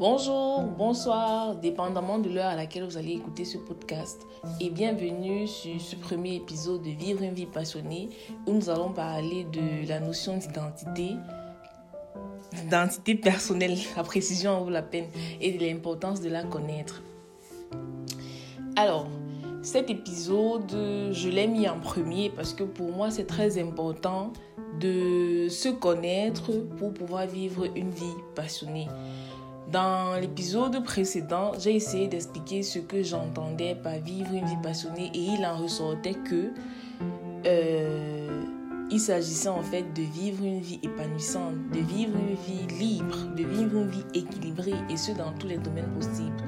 Bonjour, 0.00 0.62
bonsoir, 0.62 1.56
dépendamment 1.56 2.18
de 2.18 2.30
l'heure 2.30 2.46
à 2.46 2.56
laquelle 2.56 2.84
vous 2.84 2.96
allez 2.96 3.12
écouter 3.12 3.44
ce 3.44 3.58
podcast. 3.58 4.26
Et 4.58 4.70
bienvenue 4.70 5.46
sur 5.46 5.78
ce 5.78 5.94
premier 5.94 6.36
épisode 6.36 6.82
de 6.82 6.88
Vivre 6.88 7.22
une 7.22 7.34
vie 7.34 7.44
passionnée 7.44 8.08
où 8.46 8.54
nous 8.54 8.70
allons 8.70 8.94
parler 8.94 9.44
de 9.52 9.86
la 9.86 10.00
notion 10.00 10.38
d'identité, 10.38 11.16
d'identité 12.54 13.14
personnelle, 13.14 13.76
la 13.98 14.02
précision 14.02 14.52
en 14.52 14.64
vaut 14.64 14.70
la 14.70 14.80
peine, 14.80 15.04
et 15.38 15.52
de 15.52 15.62
l'importance 15.66 16.22
de 16.22 16.30
la 16.30 16.44
connaître. 16.44 17.02
Alors, 18.76 19.06
cet 19.60 19.90
épisode, 19.90 21.10
je 21.12 21.28
l'ai 21.28 21.46
mis 21.46 21.68
en 21.68 21.78
premier 21.78 22.30
parce 22.30 22.54
que 22.54 22.64
pour 22.64 22.90
moi, 22.90 23.10
c'est 23.10 23.26
très 23.26 23.60
important 23.60 24.32
de 24.80 25.48
se 25.50 25.68
connaître 25.68 26.52
pour 26.78 26.94
pouvoir 26.94 27.26
vivre 27.26 27.66
une 27.76 27.90
vie 27.90 28.16
passionnée. 28.34 28.88
Dans 29.70 30.20
l'épisode 30.20 30.82
précédent, 30.82 31.52
j'ai 31.56 31.76
essayé 31.76 32.08
d'expliquer 32.08 32.64
ce 32.64 32.80
que 32.80 33.04
j'entendais 33.04 33.76
par 33.76 33.98
vivre 33.98 34.32
une 34.32 34.44
vie 34.44 34.60
passionnée 34.60 35.12
et 35.14 35.18
il 35.18 35.46
en 35.46 35.58
ressortait 35.58 36.14
que 36.14 36.50
euh, 37.46 38.42
il 38.90 38.98
s'agissait 38.98 39.48
en 39.48 39.62
fait 39.62 39.84
de 39.94 40.02
vivre 40.02 40.44
une 40.44 40.58
vie 40.58 40.80
épanouissante, 40.82 41.54
de 41.72 41.78
vivre 41.78 42.16
une 42.18 42.34
vie 42.34 42.66
libre, 42.80 43.16
de 43.36 43.44
vivre 43.44 43.76
une 43.76 43.90
vie 43.90 44.04
équilibrée 44.12 44.74
et 44.90 44.96
ce 44.96 45.12
dans 45.12 45.32
tous 45.38 45.46
les 45.46 45.58
domaines 45.58 45.92
possibles. 45.94 46.42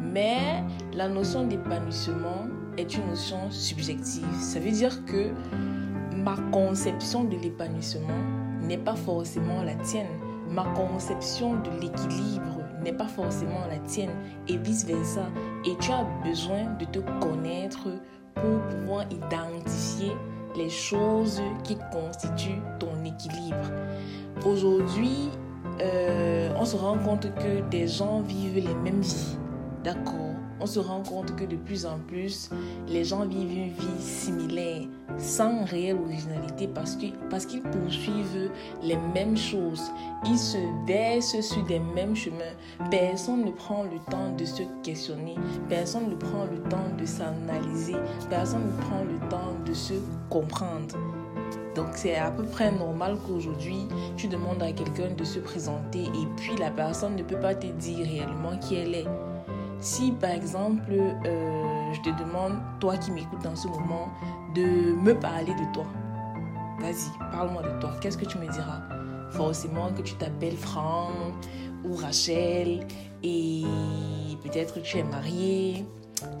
Mais 0.00 0.62
la 0.94 1.08
notion 1.08 1.48
d'épanouissement 1.48 2.46
est 2.76 2.94
une 2.94 3.08
notion 3.08 3.50
subjective. 3.50 4.28
Ça 4.38 4.60
veut 4.60 4.70
dire 4.70 5.04
que 5.04 5.32
ma 6.14 6.36
conception 6.52 7.24
de 7.24 7.36
l'épanouissement 7.38 8.22
n'est 8.62 8.78
pas 8.78 8.94
forcément 8.94 9.64
la 9.64 9.74
tienne. 9.74 10.06
Ma 10.48 10.64
conception 10.76 11.54
de 11.56 11.70
l'équilibre 11.80 12.57
n'est 12.82 12.92
pas 12.92 13.06
forcément 13.06 13.66
la 13.70 13.78
tienne 13.78 14.10
et 14.48 14.56
vice-versa. 14.56 15.26
Et 15.64 15.76
tu 15.78 15.90
as 15.90 16.06
besoin 16.24 16.64
de 16.78 16.84
te 16.84 16.98
connaître 17.20 17.88
pour 18.34 18.60
pouvoir 18.70 19.04
identifier 19.10 20.12
les 20.56 20.70
choses 20.70 21.42
qui 21.64 21.76
constituent 21.92 22.62
ton 22.78 23.04
équilibre. 23.04 23.70
Aujourd'hui, 24.46 25.30
euh, 25.80 26.50
on 26.56 26.64
se 26.64 26.76
rend 26.76 26.98
compte 26.98 27.32
que 27.34 27.68
des 27.70 27.86
gens 27.86 28.20
vivent 28.20 28.64
les 28.66 28.74
mêmes 28.74 29.00
vies. 29.00 29.36
D'accord 29.84 30.27
on 30.60 30.66
se 30.66 30.78
rend 30.78 31.02
compte 31.02 31.34
que 31.36 31.44
de 31.44 31.56
plus 31.56 31.86
en 31.86 31.98
plus, 32.06 32.50
les 32.88 33.04
gens 33.04 33.26
vivent 33.26 33.52
une 33.52 33.72
vie 33.72 34.00
similaire, 34.00 34.82
sans 35.18 35.64
réelle 35.64 35.96
originalité, 35.96 36.68
parce 36.68 36.96
qu'ils 36.96 37.14
parce 37.30 37.46
poursuivent 37.46 38.50
les 38.82 38.96
mêmes 39.14 39.36
choses. 39.36 39.90
Ils 40.26 40.38
se 40.38 40.58
baissent 40.86 41.40
sur 41.40 41.64
des 41.64 41.78
mêmes 41.78 42.16
chemins. 42.16 42.56
Personne 42.90 43.44
ne 43.44 43.50
prend 43.50 43.84
le 43.84 43.98
temps 44.10 44.34
de 44.36 44.44
se 44.44 44.62
questionner. 44.82 45.36
Personne 45.68 46.10
ne 46.10 46.16
prend 46.16 46.44
le 46.44 46.60
temps 46.68 46.90
de 46.98 47.04
s'analyser. 47.04 47.96
Personne 48.28 48.66
ne 48.66 48.82
prend 48.82 49.04
le 49.04 49.18
temps 49.28 49.54
de 49.64 49.74
se 49.74 49.94
comprendre. 50.28 50.96
Donc 51.74 51.88
c'est 51.94 52.16
à 52.16 52.30
peu 52.32 52.42
près 52.42 52.72
normal 52.72 53.18
qu'aujourd'hui, 53.26 53.86
tu 54.16 54.26
demandes 54.26 54.62
à 54.62 54.72
quelqu'un 54.72 55.14
de 55.16 55.24
se 55.24 55.38
présenter 55.38 56.02
et 56.02 56.26
puis 56.36 56.56
la 56.56 56.70
personne 56.70 57.14
ne 57.14 57.22
peut 57.22 57.38
pas 57.38 57.54
te 57.54 57.66
dire 57.68 58.04
réellement 58.04 58.58
qui 58.58 58.74
elle 58.74 58.94
est. 58.94 59.06
Si 59.80 60.10
par 60.12 60.30
exemple, 60.30 60.90
euh, 60.90 61.92
je 61.92 62.00
te 62.00 62.10
demande, 62.18 62.54
toi 62.80 62.96
qui 62.96 63.12
m'écoutes 63.12 63.42
dans 63.42 63.56
ce 63.56 63.68
moment, 63.68 64.08
de 64.54 64.92
me 64.94 65.12
parler 65.14 65.54
de 65.54 65.72
toi, 65.72 65.86
vas-y, 66.80 67.16
parle-moi 67.30 67.62
de 67.62 67.80
toi. 67.80 67.92
Qu'est-ce 68.00 68.18
que 68.18 68.24
tu 68.24 68.38
me 68.38 68.46
diras? 68.46 68.82
Forcément 69.30 69.90
que 69.92 70.02
tu 70.02 70.14
t'appelles 70.14 70.56
Franck 70.56 71.12
ou 71.84 71.94
Rachel 71.94 72.86
et 73.22 73.64
peut-être 74.42 74.80
tu 74.82 74.98
es 74.98 75.04
marié, 75.04 75.84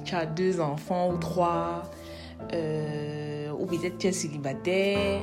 tu 0.04 0.14
as 0.14 0.26
deux 0.26 0.60
enfants 0.60 1.10
ou 1.10 1.18
trois, 1.18 1.82
euh, 2.52 3.52
ou 3.52 3.66
peut-être 3.66 3.98
tu 3.98 4.08
es 4.08 4.12
célibataire, 4.12 5.20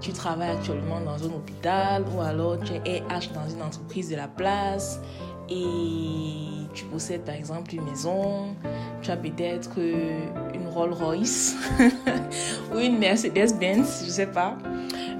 tu 0.00 0.12
travailles 0.12 0.50
actuellement 0.50 1.00
dans 1.00 1.22
un 1.24 1.32
hôpital 1.32 2.04
ou 2.16 2.20
alors 2.20 2.58
tu 2.58 2.72
es 2.72 3.00
RH 3.02 3.32
dans 3.34 3.48
une 3.48 3.62
entreprise 3.62 4.10
de 4.10 4.16
la 4.16 4.26
place 4.26 5.00
et 5.52 6.66
tu 6.72 6.84
possèdes 6.86 7.22
par 7.22 7.34
exemple 7.34 7.74
une 7.74 7.84
maison, 7.84 8.54
tu 9.02 9.10
as 9.10 9.16
peut-être 9.16 9.70
euh, 9.78 10.20
une 10.54 10.68
Rolls 10.68 10.92
Royce 10.92 11.56
ou 12.74 12.78
une 12.78 12.98
Mercedes-Benz, 12.98 14.04
je 14.06 14.10
sais 14.10 14.26
pas. 14.26 14.56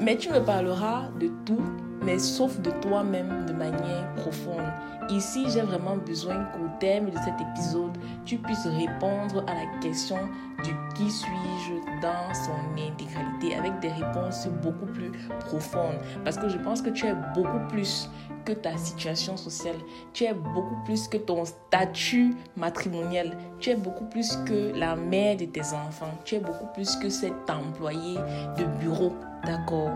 Mais 0.01 0.17
tu 0.17 0.31
me 0.31 0.41
parleras 0.41 1.09
de 1.21 1.31
tout, 1.45 1.63
mais 2.03 2.19
sauf 2.19 2.59
de 2.61 2.71
toi-même 2.71 3.47
de 3.47 3.53
manière 3.53 4.13
profonde. 4.17 4.63
Ici, 5.11 5.45
j'ai 5.51 5.61
vraiment 5.61 5.97
besoin 5.97 6.45
qu'au 6.53 6.69
thème 6.81 7.11
de 7.11 7.17
cet 7.19 7.41
épisode, 7.41 7.97
tu 8.25 8.39
puisses 8.39 8.67
répondre 8.67 9.45
à 9.47 9.55
la 9.55 9.81
question 9.81 10.17
du 10.65 10.71
qui 10.95 11.11
suis-je 11.11 11.75
dans 12.01 12.35
son 12.35 12.81
intégralité 12.81 13.57
avec 13.57 13.79
des 13.81 13.89
réponses 13.89 14.47
beaucoup 14.63 14.87
plus 14.87 15.11
profondes. 15.41 15.99
Parce 16.25 16.37
que 16.37 16.49
je 16.49 16.59
pense 16.59 16.83
que 16.83 16.91
tu 16.91 17.07
es 17.07 17.15
beaucoup 17.35 17.67
plus 17.69 18.09
que 18.45 18.53
ta 18.53 18.77
situation 18.77 19.37
sociale. 19.37 19.77
Tu 20.13 20.25
es 20.25 20.35
beaucoup 20.35 20.77
plus 20.85 21.09
que 21.09 21.17
ton 21.17 21.45
statut 21.45 22.35
matrimonial. 22.57 23.37
Tu 23.59 23.71
es 23.71 23.77
beaucoup 23.77 24.05
plus 24.07 24.37
que 24.47 24.73
la 24.77 24.97
mère 24.97 25.37
de 25.37 25.47
tes 25.47 25.73
enfants. 25.73 26.13
Tu 26.25 26.37
es 26.37 26.41
beaucoup 26.41 26.67
plus 26.75 26.97
que 26.97 27.09
cet 27.09 27.49
employé 27.51 28.17
de 28.59 28.65
bureau. 28.81 29.13
D'accord? 29.45 29.91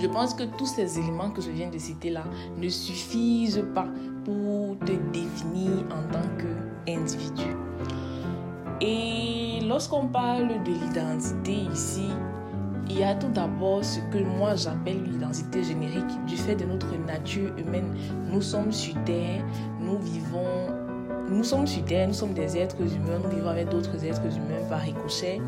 Je 0.00 0.06
pense 0.06 0.34
que 0.34 0.44
tous 0.44 0.66
ces 0.66 0.98
éléments 0.98 1.30
que 1.30 1.40
je 1.40 1.50
viens 1.50 1.70
de 1.70 1.78
citer 1.78 2.10
là 2.10 2.24
ne 2.56 2.68
suffisent 2.68 3.64
pas 3.74 3.86
pour 4.24 4.78
te 4.80 4.92
définir 5.12 5.84
en 5.90 6.12
tant 6.12 6.28
qu'individu. 6.38 7.56
Et 8.80 9.60
lorsqu'on 9.66 10.06
parle 10.06 10.48
de 10.48 10.70
l'identité 10.70 11.66
ici, 11.72 12.10
il 12.88 12.98
y 12.98 13.04
a 13.04 13.14
tout 13.14 13.28
d'abord 13.28 13.84
ce 13.84 13.98
que 14.12 14.18
moi 14.18 14.54
j'appelle 14.54 15.02
l'identité 15.02 15.64
générique 15.64 16.24
du 16.26 16.36
fait 16.36 16.54
de 16.54 16.64
notre 16.64 16.94
nature 17.06 17.52
humaine. 17.58 17.94
Nous 18.30 18.42
sommes 18.42 18.72
sur 18.72 18.94
Terre, 19.04 19.42
nous 19.80 19.98
vivons, 19.98 20.68
nous 21.28 21.42
sommes 21.42 21.66
sur 21.66 21.84
Terre, 21.84 22.08
nous 22.08 22.14
sommes 22.14 22.34
des 22.34 22.56
êtres 22.56 22.80
humains, 22.80 23.18
nous 23.24 23.30
vivons 23.30 23.48
avec 23.48 23.70
d'autres 23.70 24.04
êtres 24.04 24.26
humains 24.26 24.68
par 24.68 24.80
ricochet. 24.80 25.40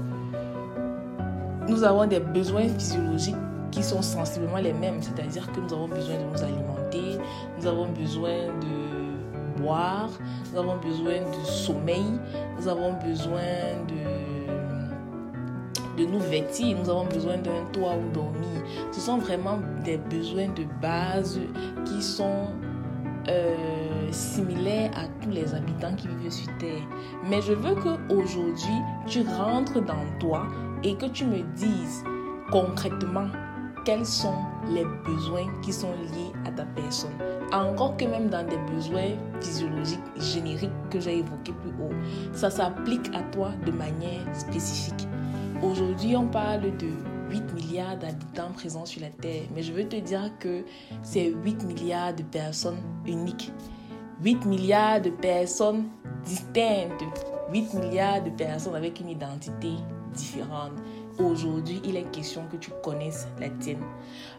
Nous 1.68 1.84
avons 1.84 2.06
des 2.06 2.20
besoins 2.20 2.66
physiologiques 2.66 3.36
qui 3.78 3.84
sont 3.84 4.02
sensiblement 4.02 4.56
les 4.56 4.72
mêmes, 4.72 5.00
c'est-à-dire 5.00 5.46
que 5.52 5.60
nous 5.60 5.72
avons 5.72 5.86
besoin 5.86 6.16
de 6.16 6.24
nous 6.24 6.42
alimenter, 6.42 7.16
nous 7.56 7.64
avons 7.64 7.86
besoin 7.86 8.48
de 8.60 9.62
boire, 9.62 10.10
nous 10.50 10.58
avons 10.58 10.78
besoin 10.78 11.20
de 11.20 11.46
sommeil, 11.46 12.18
nous 12.58 12.66
avons 12.66 12.94
besoin 12.94 13.78
de, 13.86 14.02
de 16.02 16.10
nous 16.10 16.18
vêtir, 16.18 16.76
nous 16.76 16.90
avons 16.90 17.04
besoin 17.04 17.36
d'un 17.36 17.64
toit 17.72 17.94
où 17.94 18.10
dormir. 18.12 18.64
Ce 18.90 19.00
sont 19.00 19.18
vraiment 19.18 19.60
des 19.84 19.96
besoins 19.96 20.48
de 20.48 20.64
base 20.82 21.38
qui 21.84 22.02
sont 22.02 22.48
euh, 23.28 23.54
similaires 24.10 24.90
à 24.96 25.06
tous 25.22 25.30
les 25.30 25.54
habitants 25.54 25.94
qui 25.94 26.08
vivent 26.08 26.32
sur 26.32 26.48
Terre. 26.58 26.82
Mais 27.30 27.40
je 27.42 27.52
veux 27.52 27.76
qu'aujourd'hui, 27.76 28.82
tu 29.06 29.22
rentres 29.22 29.80
dans 29.80 30.04
toi 30.18 30.48
et 30.82 30.96
que 30.96 31.06
tu 31.06 31.26
me 31.26 31.42
dises 31.54 32.02
concrètement 32.50 33.28
quels 33.84 34.06
sont 34.06 34.34
les 34.70 34.84
besoins 35.04 35.46
qui 35.62 35.72
sont 35.72 35.92
liés 35.92 36.32
à 36.44 36.50
ta 36.50 36.64
personne. 36.64 37.12
Encore 37.52 37.96
que 37.96 38.04
même 38.04 38.28
dans 38.28 38.46
des 38.46 38.58
besoins 38.72 39.16
physiologiques 39.40 40.00
génériques 40.16 40.70
que 40.90 41.00
j'ai 41.00 41.18
évoqués 41.18 41.52
plus 41.52 41.70
haut, 41.82 41.94
ça 42.32 42.50
s'applique 42.50 43.14
à 43.14 43.22
toi 43.32 43.50
de 43.64 43.72
manière 43.72 44.22
spécifique. 44.34 45.08
Aujourd'hui, 45.62 46.16
on 46.16 46.26
parle 46.26 46.76
de 46.76 46.88
8 47.30 47.54
milliards 47.54 47.96
d'habitants 47.96 48.52
présents 48.54 48.86
sur 48.86 49.00
la 49.00 49.10
Terre, 49.10 49.42
mais 49.54 49.62
je 49.62 49.72
veux 49.72 49.84
te 49.84 49.96
dire 49.96 50.30
que 50.38 50.64
c'est 51.02 51.32
8 51.44 51.64
milliards 51.64 52.14
de 52.14 52.22
personnes 52.22 52.80
uniques. 53.06 53.52
8 54.22 54.44
milliards 54.46 55.00
de 55.00 55.10
personnes 55.10 55.84
distinctes. 56.24 57.04
8 57.52 57.74
milliards 57.74 58.22
de 58.22 58.30
personnes 58.30 58.74
avec 58.74 59.00
une 59.00 59.10
identité 59.10 59.72
différente 60.14 60.72
aujourd'hui, 61.18 61.80
il 61.84 61.96
est 61.96 62.10
question 62.10 62.46
que 62.50 62.56
tu 62.56 62.70
connaisses 62.82 63.28
la 63.40 63.48
tienne. 63.50 63.82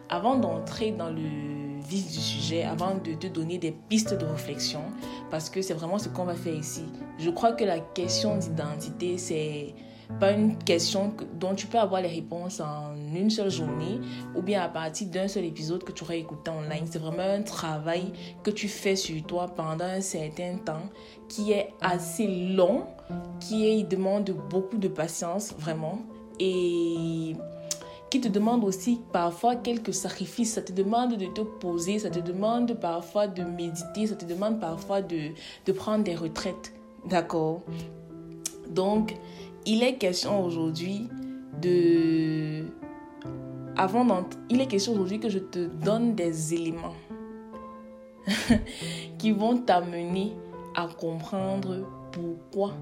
Avant 0.08 0.36
d'entrer 0.36 0.92
dans 0.92 1.10
le 1.10 1.80
vif 1.80 2.06
du 2.06 2.18
sujet, 2.18 2.62
avant 2.62 2.94
de 2.94 3.14
te 3.14 3.26
donner 3.26 3.58
des 3.58 3.72
pistes 3.72 4.14
de 4.14 4.24
réflexion, 4.24 4.82
parce 5.30 5.50
que 5.50 5.62
c'est 5.62 5.74
vraiment 5.74 5.98
ce 5.98 6.08
qu'on 6.08 6.24
va 6.24 6.34
faire 6.34 6.54
ici, 6.54 6.84
je 7.18 7.30
crois 7.30 7.52
que 7.52 7.64
la 7.64 7.80
question 7.80 8.36
d'identité, 8.36 9.18
c'est 9.18 9.74
pas 10.18 10.32
une 10.32 10.56
question 10.58 11.14
dont 11.38 11.54
tu 11.54 11.66
peux 11.66 11.78
avoir 11.78 12.02
les 12.02 12.08
réponses 12.08 12.60
en 12.60 12.96
une 13.14 13.30
seule 13.30 13.50
journée 13.50 14.00
ou 14.34 14.42
bien 14.42 14.62
à 14.62 14.68
partir 14.68 15.08
d'un 15.08 15.28
seul 15.28 15.44
épisode 15.44 15.84
que 15.84 15.92
tu 15.92 16.02
aurais 16.02 16.18
écouté 16.18 16.50
en 16.50 16.62
ligne. 16.62 16.86
C'est 16.90 16.98
vraiment 16.98 17.22
un 17.22 17.42
travail 17.42 18.12
que 18.42 18.50
tu 18.50 18.66
fais 18.66 18.96
sur 18.96 19.22
toi 19.22 19.46
pendant 19.46 19.84
un 19.84 20.00
certain 20.00 20.56
temps 20.56 20.82
qui 21.28 21.52
est 21.52 21.68
assez 21.80 22.26
long, 22.26 22.86
qui 23.38 23.84
demande 23.84 24.30
beaucoup 24.50 24.78
de 24.78 24.88
patience, 24.88 25.54
vraiment 25.56 26.00
et 26.40 27.36
qui 28.10 28.20
te 28.20 28.28
demande 28.28 28.64
aussi 28.64 29.00
parfois 29.12 29.54
quelques 29.54 29.94
sacrifices. 29.94 30.54
Ça 30.54 30.62
te 30.62 30.72
demande 30.72 31.16
de 31.16 31.26
te 31.26 31.42
poser, 31.42 32.00
ça 32.00 32.10
te 32.10 32.18
demande 32.18 32.74
parfois 32.74 33.28
de 33.28 33.44
méditer, 33.44 34.08
ça 34.08 34.16
te 34.16 34.24
demande 34.24 34.58
parfois 34.58 35.00
de, 35.00 35.30
de 35.66 35.72
prendre 35.72 36.02
des 36.02 36.16
retraites. 36.16 36.72
D'accord? 37.08 37.62
Donc, 38.68 39.16
il 39.66 39.82
est 39.82 39.94
question 39.94 40.44
aujourd'hui 40.44 41.08
de... 41.62 42.64
Avant 43.76 44.26
il 44.50 44.60
est 44.60 44.66
question 44.66 44.92
aujourd'hui 44.92 45.20
que 45.20 45.28
je 45.28 45.38
te 45.38 45.66
donne 45.66 46.14
des 46.14 46.52
éléments 46.52 46.94
qui 49.18 49.32
vont 49.32 49.58
t'amener 49.58 50.32
à 50.74 50.86
comprendre 50.86 51.86
pourquoi 52.12 52.74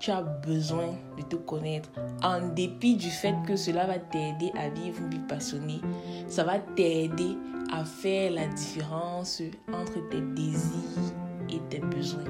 tu 0.00 0.10
as 0.10 0.22
besoin 0.22 0.94
de 1.18 1.22
te 1.22 1.36
connaître. 1.36 1.90
En 2.22 2.48
dépit 2.48 2.96
du 2.96 3.10
fait 3.10 3.34
que 3.46 3.54
cela 3.54 3.86
va 3.86 3.98
t'aider 3.98 4.50
à 4.58 4.70
vivre 4.70 4.98
une 4.98 5.10
vie 5.10 5.26
passionnée, 5.28 5.80
ça 6.26 6.42
va 6.42 6.58
t'aider 6.58 7.36
à 7.70 7.84
faire 7.84 8.32
la 8.32 8.46
différence 8.46 9.42
entre 9.72 10.08
tes 10.08 10.22
désirs 10.34 11.14
et 11.50 11.60
tes 11.68 11.80
besoins. 11.80 12.24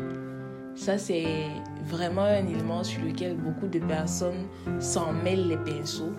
Ça, 0.75 0.99
c'est 0.99 1.47
vraiment 1.85 2.25
un 2.25 2.47
élément 2.47 2.83
sur 2.83 3.03
lequel 3.05 3.37
beaucoup 3.37 3.69
de 3.69 3.79
personnes 3.79 4.49
s'en 4.81 5.13
mêlent 5.13 5.49
les 5.49 5.59
pinceaux 5.59 6.13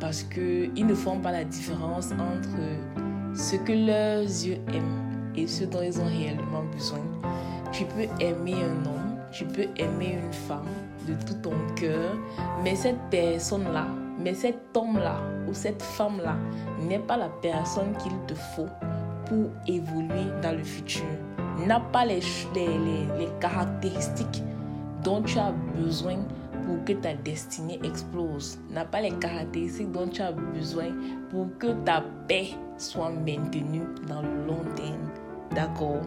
parce 0.00 0.22
qu'ils 0.22 0.86
ne 0.86 0.94
font 0.94 1.18
pas 1.18 1.32
la 1.32 1.44
différence 1.44 2.12
entre 2.12 3.34
ce 3.34 3.56
que 3.56 3.72
leurs 3.72 4.22
yeux 4.22 4.58
aiment 4.74 5.32
et 5.34 5.46
ce 5.46 5.64
dont 5.64 5.82
ils 5.82 5.98
ont 5.98 6.06
réellement 6.06 6.64
besoin. 6.72 7.00
Tu 7.72 7.84
peux 7.86 8.06
aimer 8.22 8.54
un 8.54 8.86
homme 8.86 9.03
tu 9.34 9.44
peux 9.44 9.66
aimer 9.76 10.16
une 10.22 10.32
femme 10.32 10.68
de 11.08 11.14
tout 11.26 11.34
ton 11.42 11.56
cœur, 11.74 12.14
mais 12.62 12.76
cette 12.76 13.00
personne-là, 13.10 13.86
mais 14.18 14.32
cet 14.32 14.76
homme-là 14.76 15.16
ou 15.48 15.52
cette 15.52 15.82
femme-là 15.82 16.36
n'est 16.80 17.00
pas 17.00 17.16
la 17.16 17.28
personne 17.42 17.96
qu'il 17.98 18.12
te 18.28 18.34
faut 18.34 18.68
pour 19.26 19.50
évoluer 19.66 20.30
dans 20.40 20.56
le 20.56 20.62
futur. 20.62 21.04
N'a 21.66 21.80
pas 21.80 22.04
les, 22.06 22.20
les, 22.54 22.66
les, 23.18 23.28
caractéristiques 23.40 24.42
dont 25.02 25.22
tu 25.22 25.38
as 25.38 25.52
besoin 25.76 26.16
pour 26.64 26.84
que 26.84 26.92
ta 26.92 27.14
destinée 27.14 27.80
explose. 27.82 28.58
N'a 28.70 28.84
pas 28.84 29.00
les 29.00 29.12
caractéristiques 29.12 29.90
dont 29.90 30.08
tu 30.08 30.22
as 30.22 30.32
besoin 30.32 30.92
pour 31.30 31.46
que 31.58 31.72
ta 31.84 32.02
paix 32.28 32.50
soit 32.78 33.10
maintenue 33.10 33.86
dans 34.08 34.22
le 34.22 34.46
long 34.46 34.64
terme. 34.76 35.10
D'accord? 35.54 36.02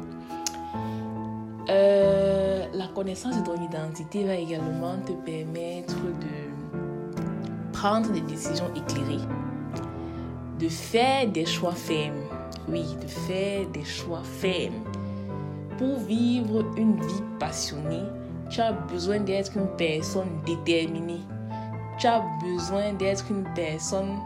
Euh, 1.70 2.66
la 2.74 2.88
connaissance 2.88 3.38
de 3.38 3.44
ton 3.44 3.62
identité 3.62 4.24
va 4.24 4.36
également 4.36 4.98
te 5.06 5.12
permettre 5.12 5.96
de 5.96 7.72
prendre 7.74 8.10
des 8.12 8.22
décisions 8.22 8.70
éclairées, 8.74 9.26
de 10.60 10.70
faire 10.70 11.28
des 11.28 11.46
choix 11.46 11.74
fermes. 11.74 12.24
Oui, 12.70 12.86
de 13.02 13.08
faire 13.08 13.68
des 13.68 13.84
choix 13.84 14.24
fermes. 14.24 14.84
Pour 15.78 16.00
vivre 16.00 16.66
une 16.78 17.00
vie 17.02 17.24
passionnée, 17.40 18.04
tu 18.50 18.62
as 18.62 18.72
besoin 18.72 19.20
d'être 19.20 19.56
une 19.58 19.68
personne 19.78 20.42
déterminée. 20.46 21.22
Tu 22.00 22.08
as 22.08 22.24
besoin 22.42 22.94
d'être 22.94 23.26
une 23.30 23.46
personne 23.56 24.18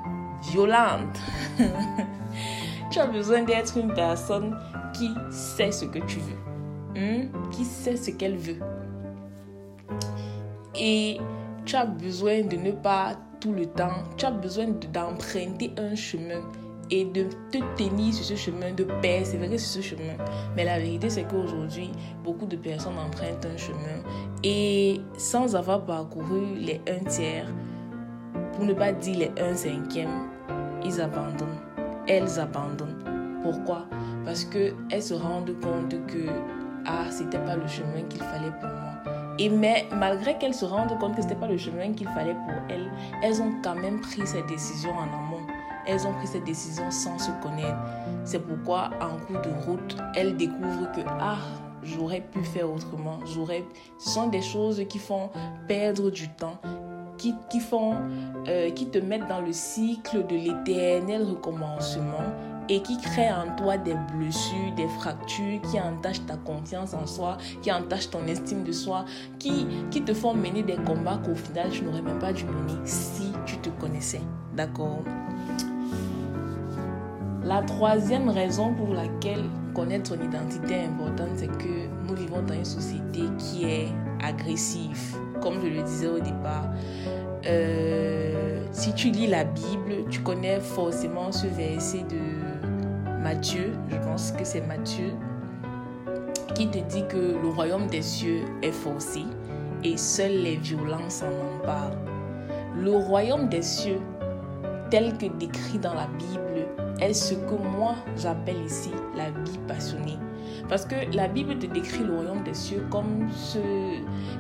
violente. 0.52 1.20
tu 2.92 3.00
as 3.00 3.08
besoin 3.08 3.44
d'être 3.44 3.78
une 3.78 3.94
personne 3.94 4.56
qui 4.94 5.12
sait 5.32 5.72
ce 5.72 5.86
que 5.86 6.00
tu 6.00 6.20
veux. 6.20 6.51
Qui 7.52 7.66
sait 7.66 7.96
ce 7.96 8.12
qu'elle 8.12 8.38
veut. 8.38 8.60
Et 10.76 11.18
tu 11.66 11.76
as 11.76 11.86
besoin 11.86 12.42
de 12.44 12.56
ne 12.56 12.72
pas 12.72 13.16
tout 13.40 13.54
le 13.54 13.66
temps, 13.66 14.04
tu 14.18 14.26
as 14.26 14.32
besoin 14.32 14.68
d'emprunter 14.94 15.74
un 15.78 15.96
chemin 15.96 16.42
et 16.90 17.06
de 17.06 17.24
te 17.52 17.58
tenir 17.76 18.14
sur 18.14 18.26
ce 18.26 18.36
chemin, 18.36 18.72
de 18.74 18.84
persévérer 19.02 19.58
sur 19.58 19.82
ce 19.82 19.90
chemin. 19.90 20.14
Mais 20.56 20.66
la 20.66 20.78
vérité, 20.78 21.10
c'est 21.10 21.28
qu'aujourd'hui, 21.28 21.92
beaucoup 22.24 22.46
de 22.46 22.58
personnes 22.58 22.98
empruntent 22.98 23.46
un 23.46 23.58
chemin 23.58 24.04
et 24.44 25.00
sans 25.18 25.56
avoir 25.56 25.86
parcouru 25.86 26.56
les 26.56 26.82
un 26.88 27.04
tiers, 27.06 27.48
pour 28.54 28.66
ne 28.66 28.74
pas 28.74 28.92
dire 28.92 29.18
les 29.18 29.42
un 29.42 29.56
cinquième, 29.56 30.30
ils 30.84 31.00
abandonnent. 31.00 31.62
Elles 32.08 32.40
abandonnent. 32.40 33.04
Pourquoi? 33.42 33.86
Parce 34.26 34.46
qu'elles 34.46 35.02
se 35.02 35.14
rendent 35.14 35.56
compte 35.62 35.96
que 36.08 36.28
ah, 36.86 37.06
c'était 37.10 37.40
pas 37.40 37.56
le 37.56 37.68
chemin 37.68 38.02
qu'il 38.10 38.22
fallait 38.22 38.52
pour 38.60 38.70
moi. 38.70 38.92
Et 39.40 39.50
mais 39.50 39.88
malgré 39.94 40.38
qu'elles 40.38 40.54
se 40.54 40.66
rendent 40.66 40.98
compte 41.00 41.16
que 41.16 41.22
c'était 41.22 41.36
pas 41.36 41.48
le 41.48 41.58
chemin 41.58 41.94
qu'il 41.94 42.08
fallait 42.10 42.34
pour 42.34 42.54
elles, 42.70 42.92
elles 43.24 43.42
ont 43.42 43.54
quand 43.64 43.76
même 43.76 44.02
pris 44.02 44.26
cette 44.26 44.48
décision 44.48 44.92
en 44.92 45.04
amont. 45.04 45.46
Elles 45.88 46.06
ont 46.06 46.14
pris 46.14 46.28
cette 46.28 46.44
décision 46.44 46.92
sans 46.92 47.18
se 47.18 47.32
connaître. 47.42 47.78
C'est 48.24 48.40
pourquoi 48.40 48.92
en 49.02 49.18
cours 49.26 49.42
de 49.42 49.66
route, 49.66 49.98
elles 50.16 50.38
découvrent 50.38 50.92
que 50.92 51.02
ah, 51.20 51.38
j'aurais 51.84 52.22
pu 52.22 52.44
faire 52.44 52.72
autrement. 52.72 53.20
J'aurais. 53.26 53.64
Ce 53.98 54.12
sont 54.12 54.28
des 54.28 54.42
choses 54.42 54.84
qui 54.88 55.00
font 55.00 55.30
perdre 55.68 56.12
du 56.12 56.30
temps, 56.30 56.58
qui, 57.18 57.34
qui 57.50 57.60
font, 57.60 57.96
euh, 58.48 58.70
qui 58.72 58.88
te 58.88 59.00
mettent 59.00 59.28
dans 59.28 59.42
le 59.42 59.54
cycle 59.54 60.26
de 60.28 60.36
l'éternel 60.36 61.24
recommencement 61.24 62.51
et 62.70 62.82
qui 62.82 62.98
crée 62.98 63.30
en 63.32 63.56
toi 63.56 63.78
des 63.78 63.96
blessures, 64.16 64.74
des 64.76 64.88
fractures, 64.88 65.62
qui 65.70 65.80
entachent 65.80 66.26
ta 66.26 66.38
confiance 66.38 66.94
en 66.94 67.06
soi, 67.06 67.38
qui 67.62 67.72
entachent 67.72 68.10
ton 68.10 68.26
estime 68.28 68.64
de 68.64 68.72
soi, 68.72 69.06
qui, 69.40 69.68
qui 69.90 70.02
te 70.02 70.14
font 70.14 70.34
mener 70.34 70.64
des 70.64 70.78
combats 70.78 71.20
qu'au 71.24 71.36
final 71.36 71.70
tu 71.70 71.84
n'aurais 71.84 72.02
même 72.02 72.20
pas 72.20 72.34
dû 72.34 72.46
mener 72.46 72.80
si 72.86 73.32
tu 73.46 73.58
te 73.58 73.70
connaissais. 73.70 74.22
D'accord? 74.56 75.04
La 77.44 77.62
troisième 77.64 78.30
raison 78.30 78.74
pour 78.74 78.94
laquelle 78.94 79.44
connaître 79.74 80.10
son 80.10 80.22
identité 80.22 80.76
est 80.76 80.86
importante, 80.86 81.30
c'est 81.36 81.48
que 81.48 81.88
nous 82.08 82.16
vivons 82.16 82.42
dans 82.44 82.54
une 82.54 82.66
société 82.66 83.22
qui 83.38 83.66
est 83.66 83.88
agressive. 84.22 85.18
Comme 85.42 85.56
je 85.62 85.68
le 85.68 85.82
disais 85.82 86.08
au 86.08 86.20
départ, 86.20 86.70
euh, 87.48 88.64
si 88.72 88.94
tu 88.94 89.10
lis 89.10 89.28
la 89.28 89.44
Bible, 89.44 90.08
tu 90.10 90.22
connais 90.22 90.60
forcément 90.60 91.32
ce 91.32 91.48
verset 91.48 92.04
de 92.04 92.41
Matthieu, 93.22 93.74
je 93.88 93.98
pense 93.98 94.32
que 94.32 94.44
c'est 94.44 94.62
Matthieu, 94.62 95.14
qui 96.56 96.68
te 96.68 96.80
dit 96.80 97.06
que 97.08 97.40
le 97.40 97.50
royaume 97.50 97.86
des 97.86 98.02
cieux 98.02 98.42
est 98.64 98.72
forcé 98.72 99.22
et 99.84 99.96
seuls 99.96 100.42
les 100.42 100.56
violences 100.58 101.22
en 101.22 101.58
emparent. 101.58 101.96
Le 102.76 102.92
royaume 102.92 103.48
des 103.48 103.62
cieux, 103.62 104.00
tel 104.90 105.18
que 105.20 105.28
décrit 105.38 105.78
dans 105.78 105.94
la 105.94 106.08
Bible, 106.18 106.68
est 107.00 107.14
ce 107.14 107.36
que 107.36 107.56
moi 107.78 107.96
j'appelle 108.18 108.62
ici 108.66 108.92
la 109.16 109.30
vie 109.30 109.60
passionnée. 109.68 110.18
Parce 110.70 110.86
que 110.86 110.96
la 111.14 111.28
Bible 111.28 111.58
te 111.58 111.66
décrit 111.66 112.04
le 112.04 112.14
royaume 112.14 112.44
des 112.44 112.54
cieux 112.54 112.86
comme, 112.90 113.30
ce, 113.32 113.60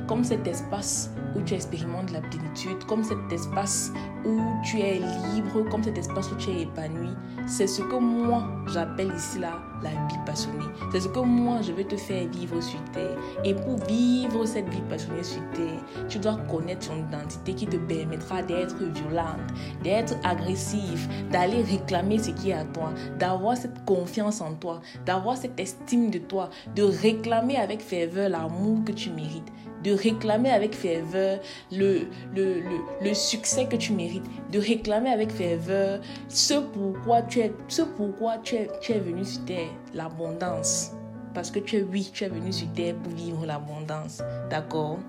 comme 0.08 0.24
cet 0.24 0.48
espace 0.48 1.12
où 1.36 1.41
tu 1.41 1.53
expérimentes 1.53 2.12
la 2.12 2.22
plénitude, 2.22 2.84
comme 2.88 3.03
cet 3.03 3.32
espace 3.32 3.91
où 4.25 4.39
tu 4.63 4.80
es 4.80 5.00
libre, 5.34 5.70
comme 5.70 5.84
cet 5.84 5.98
espace 5.98 6.32
où 6.32 6.36
tu 6.36 6.50
es 6.50 6.62
épanoui. 6.63 7.10
C'est 7.48 7.68
ce 7.68 7.82
que 7.82 7.96
moi 7.96 8.44
j'appelle 8.68 9.12
ici 9.15 9.39
là 9.39 9.60
la 9.84 9.89
vie 9.89 10.20
passionnée. 10.25 10.65
C'est 10.91 11.01
ce 11.01 11.08
que 11.08 11.20
moi 11.20 11.62
je 11.62 11.72
veux 11.72 11.84
te 11.84 11.98
faire 11.98 12.27
vivre 12.30 12.62
sur 12.62 12.80
terre. 12.91 13.18
Et 13.44 13.53
pour 13.53 13.77
vivre 13.86 14.46
cette 14.46 14.70
vie 14.70 14.82
passionnée 14.89 15.24
sur 15.24 15.41
terre, 15.53 15.80
tu 16.08 16.20
dois 16.20 16.38
connaître 16.50 16.89
ton 16.89 16.98
identité 16.98 17.53
qui 17.53 17.68
te 17.68 17.77
permettra 17.77 18.41
d'être 18.44 18.77
violente, 18.77 19.39
d'être 19.84 20.15
agressif, 20.24 21.08
d'aller 21.32 21.63
réclamer 21.63 22.20
ce 22.20 22.32
qui 22.32 22.51
est 22.51 22.53
à 22.53 22.65
toi, 22.65 22.91
d'avoir 23.20 23.58
cette 23.58 23.84
confiance 23.86 24.41
en 24.41 24.53
toi, 24.53 24.82
d'avoir 25.06 25.38
cette 25.38 25.60
estime 25.60 26.00
de 26.10 26.20
toi, 26.20 26.50
de 26.75 26.84
réclamer 26.84 27.58
avec 27.58 27.81
ferveur 27.81 28.29
l'amour 28.29 28.84
que 28.86 28.91
tu 28.91 29.10
mérites, 29.10 29.51
de 29.84 29.91
réclamer 29.91 30.51
avec 30.51 30.75
ferveur 30.75 31.39
le, 31.72 32.08
le, 32.36 32.62
le, 33.01 33.13
succès 33.13 33.65
que 33.65 33.75
tu 33.75 33.93
mérites, 33.93 34.25
de 34.51 34.60
réclamer 34.60 35.10
avec 35.10 35.31
ferveur 35.31 36.01
ce 36.27 36.55
pourquoi 36.55 37.22
tu 37.24 37.39
es, 37.39 37.51
ce 37.67 37.81
pourquoi 37.81 38.38
tu 38.39 38.55
es, 38.55 38.70
tu 38.81 38.93
es 38.93 39.00
venu 39.00 39.25
sur 39.25 39.43
terre, 39.46 39.70
l'abondance. 39.93 40.91
Parce 41.34 41.50
que 41.50 41.60
tu 41.60 41.77
es, 41.77 41.81
oui, 41.81 42.10
tu 42.13 42.25
es 42.25 42.29
venu 42.29 42.51
sur 42.51 42.72
terre 42.74 42.96
pour 42.96 43.13
vivre 43.13 43.46
l'abondance. 43.46 44.22
D'accord? 44.50 45.00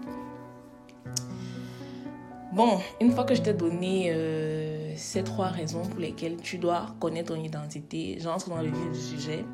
Bon, 2.52 2.78
une 3.00 3.12
fois 3.12 3.24
que 3.24 3.34
je 3.34 3.40
t'ai 3.40 3.54
donné 3.54 4.12
euh, 4.12 4.92
ces 4.96 5.24
trois 5.24 5.48
raisons 5.48 5.82
pour 5.82 5.98
lesquelles 5.98 6.36
tu 6.36 6.58
dois 6.58 6.94
connaître 7.00 7.34
ton 7.34 7.42
identité, 7.42 8.18
j'entre 8.20 8.50
dans 8.50 8.60
le 8.60 8.68
vif 8.68 8.92
du 8.92 9.00
sujet 9.00 9.44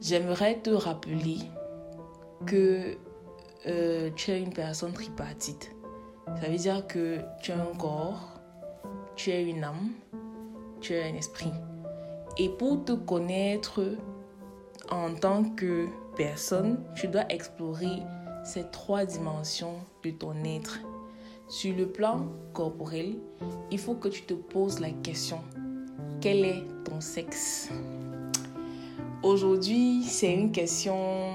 j'aimerais 0.00 0.60
te 0.60 0.70
rappeler 0.70 1.38
que 2.46 2.96
euh, 3.66 4.10
tu 4.14 4.30
es 4.30 4.40
une 4.40 4.52
personne 4.52 4.92
tripartite. 4.92 5.74
Ça 6.40 6.48
veut 6.48 6.56
dire 6.56 6.86
que 6.86 7.18
tu 7.42 7.52
as 7.52 7.60
un 7.60 7.76
corps, 7.76 8.40
tu 9.16 9.30
es 9.30 9.44
une 9.44 9.64
âme, 9.64 9.90
tu 10.80 10.94
es 10.94 11.10
un 11.10 11.14
esprit. 11.14 11.52
Et 12.38 12.48
pour 12.48 12.84
te 12.84 12.92
connaître 12.92 13.82
en 14.90 15.14
tant 15.14 15.44
que 15.44 15.86
personne, 16.16 16.80
tu 16.94 17.08
dois 17.08 17.24
explorer 17.30 18.02
ces 18.44 18.64
trois 18.70 19.04
dimensions 19.04 19.74
de 20.04 20.10
ton 20.10 20.44
être. 20.44 20.78
sur 21.48 21.74
le 21.74 21.86
plan 21.86 22.26
corporel, 22.52 23.16
il 23.70 23.78
faut 23.78 23.94
que 23.94 24.08
tu 24.08 24.22
te 24.22 24.34
poses 24.34 24.80
la 24.80 24.90
question, 24.90 25.40
quel 26.20 26.44
est 26.44 26.62
ton 26.84 27.00
sexe? 27.00 27.70
Aujourd'hui, 29.22 30.04
c'est 30.04 30.32
une 30.32 30.52
question 30.52 31.32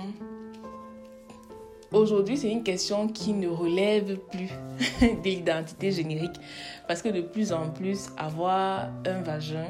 Aujourd'hui, 1.91 2.37
c'est 2.37 2.49
une 2.49 2.63
question 2.63 3.09
qui 3.09 3.33
ne 3.33 3.49
relève 3.49 4.17
plus 4.31 4.49
de 5.01 5.23
l'identité 5.23 5.91
générique 5.91 6.39
parce 6.87 7.01
que 7.01 7.09
de 7.09 7.21
plus 7.21 7.51
en 7.51 7.69
plus, 7.69 8.07
avoir 8.17 8.87
un 9.05 9.21
vagin 9.21 9.67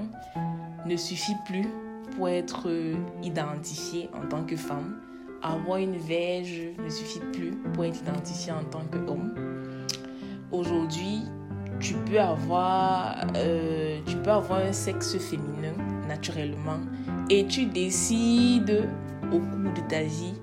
ne 0.86 0.96
suffit 0.96 1.36
plus 1.46 1.68
pour 2.16 2.30
être 2.30 2.70
identifié 3.24 4.10
en 4.14 4.28
tant 4.30 4.44
que 4.44 4.56
femme. 4.56 5.02
Avoir 5.42 5.80
une 5.80 5.98
verge 5.98 6.62
ne 6.82 6.90
suffit 6.90 7.20
plus 7.34 7.52
pour 7.74 7.84
être 7.84 8.00
identifié 8.00 8.54
en 8.54 8.64
tant 8.64 8.84
qu'homme. 8.92 9.34
Aujourd'hui, 10.52 11.24
tu 11.84 11.96
peux 11.96 12.20
avoir, 12.20 13.16
euh, 13.36 14.00
tu 14.06 14.16
peux 14.18 14.32
avoir 14.32 14.62
un 14.62 14.72
sexe 14.72 15.18
féminin 15.18 15.74
naturellement 16.08 16.80
et 17.30 17.46
tu 17.46 17.66
décides 17.66 18.88
au 19.32 19.40
cours 19.40 19.74
de 19.76 19.90
ta 19.90 20.02
vie 20.02 20.34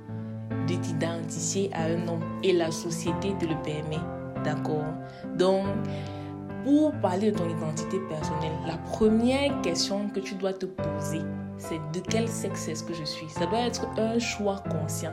de 0.69 0.75
t'identifier 0.75 1.71
à 1.73 1.85
un 1.85 2.07
homme 2.09 2.25
et 2.43 2.53
la 2.53 2.71
société 2.71 3.35
te 3.41 3.47
le 3.47 3.57
permet. 3.63 3.99
D'accord? 4.45 4.85
Donc, 5.37 5.67
pour 6.65 6.93
parler 7.01 7.33
de 7.33 7.39
ton 7.39 7.49
identité 7.49 7.99
personnelle, 8.09 8.53
la 8.67 8.77
première 8.77 9.61
question 9.63 10.09
que 10.11 10.21
tu 10.21 10.35
dois 10.35 10.53
te 10.53 10.67
poser, 10.67 11.23
c'est 11.57 11.81
de 11.95 12.01
quel 12.07 12.29
sexe 12.29 12.69
est-ce 12.69 12.85
que 12.85 12.93
je 12.93 13.05
suis? 13.05 13.29
Ça 13.31 13.47
doit 13.47 13.61
être 13.61 13.87
un 13.99 14.19
choix 14.19 14.63
conscient. 14.71 15.13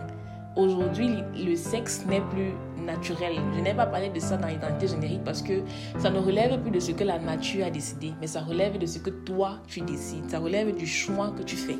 Aujourd'hui, 0.58 1.10
le 1.36 1.56
sexe 1.56 2.06
n'est 2.06 2.22
plus 2.22 2.52
Je 3.01 3.62
n'ai 3.62 3.74
pas 3.74 3.86
parlé 3.86 4.10
de 4.10 4.20
ça 4.20 4.38
dans 4.38 4.48
l'identité 4.48 4.88
générique 4.88 5.24
parce 5.24 5.41
que 5.41 5.62
ça 5.98 6.10
ne 6.10 6.20
relève 6.20 6.60
plus 6.62 6.72
de 6.72 6.79
ce 6.79 6.91
que 6.91 7.03
la 7.03 7.20
nature 7.20 7.65
a 7.65 7.70
décidé, 7.70 8.13
mais 8.22 8.27
ça 8.27 8.41
relève 8.41 8.77
de 8.77 8.86
ce 8.86 9.00
que 9.00 9.10
toi 9.10 9.60
tu 9.67 9.82
décides. 9.82 10.29
Ça 10.29 10.39
relève 10.39 10.75
du 10.75 10.88
choix 10.88 11.32
que 11.38 11.44
tu 11.44 11.56
fais. 11.56 11.77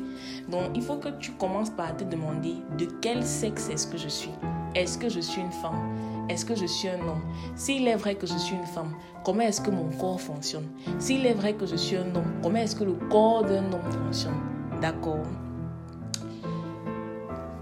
Donc, 0.48 0.64
il 0.74 0.82
faut 0.82 0.96
que 0.96 1.08
tu 1.18 1.32
commences 1.32 1.70
par 1.70 1.96
te 1.96 2.04
demander 2.04 2.56
de 2.78 2.86
quel 3.00 3.22
sexe 3.24 3.68
est-ce 3.70 3.86
que 3.86 3.96
je 3.96 4.08
suis. 4.08 4.30
Est-ce 4.74 4.98
que 4.98 5.08
je 5.08 5.20
suis 5.20 5.40
une 5.40 5.52
femme? 5.52 5.96
Est-ce 6.28 6.44
que 6.44 6.54
je 6.54 6.66
suis 6.66 6.88
un 6.88 7.00
homme? 7.00 7.22
S'il 7.56 7.88
est 7.88 7.96
vrai 7.96 8.14
que 8.14 8.26
je 8.26 8.36
suis 8.36 8.54
une 8.54 8.66
femme, 8.66 8.92
comment 9.24 9.40
est-ce 9.40 9.62
que 9.62 9.70
mon 9.70 9.88
corps 9.98 10.20
fonctionne? 10.20 10.68
S'il 10.98 11.24
est 11.24 11.32
vrai 11.32 11.54
que 11.54 11.64
je 11.64 11.76
suis 11.76 11.96
un 11.96 12.14
homme, 12.14 12.34
comment 12.42 12.58
est-ce 12.58 12.76
que 12.76 12.84
le 12.84 12.92
corps 13.08 13.44
d'un 13.44 13.64
homme 13.72 13.90
fonctionne? 13.90 14.40
D'accord 14.80 15.24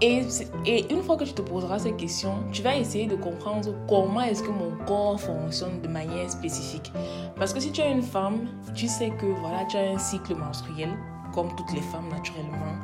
et, 0.01 0.91
une 0.91 1.01
fois 1.01 1.17
que 1.17 1.23
tu 1.23 1.33
te 1.33 1.41
poseras 1.41 1.79
ces 1.79 1.93
questions, 1.93 2.35
tu 2.51 2.61
vas 2.61 2.77
essayer 2.77 3.07
de 3.07 3.15
comprendre 3.15 3.73
comment 3.87 4.21
est-ce 4.21 4.43
que 4.43 4.51
mon 4.51 4.77
corps 4.85 5.19
fonctionne 5.19 5.81
de 5.81 5.87
manière 5.87 6.29
spécifique. 6.29 6.91
Parce 7.35 7.53
que 7.53 7.59
si 7.59 7.71
tu 7.71 7.81
es 7.81 7.91
une 7.91 8.03
femme, 8.03 8.47
tu 8.75 8.87
sais 8.87 9.09
que 9.09 9.25
voilà, 9.25 9.65
tu 9.65 9.77
as 9.77 9.91
un 9.91 9.97
cycle 9.97 10.35
menstruel, 10.35 10.89
comme 11.33 11.55
toutes 11.55 11.73
les 11.73 11.81
femmes 11.81 12.09
naturellement. 12.09 12.75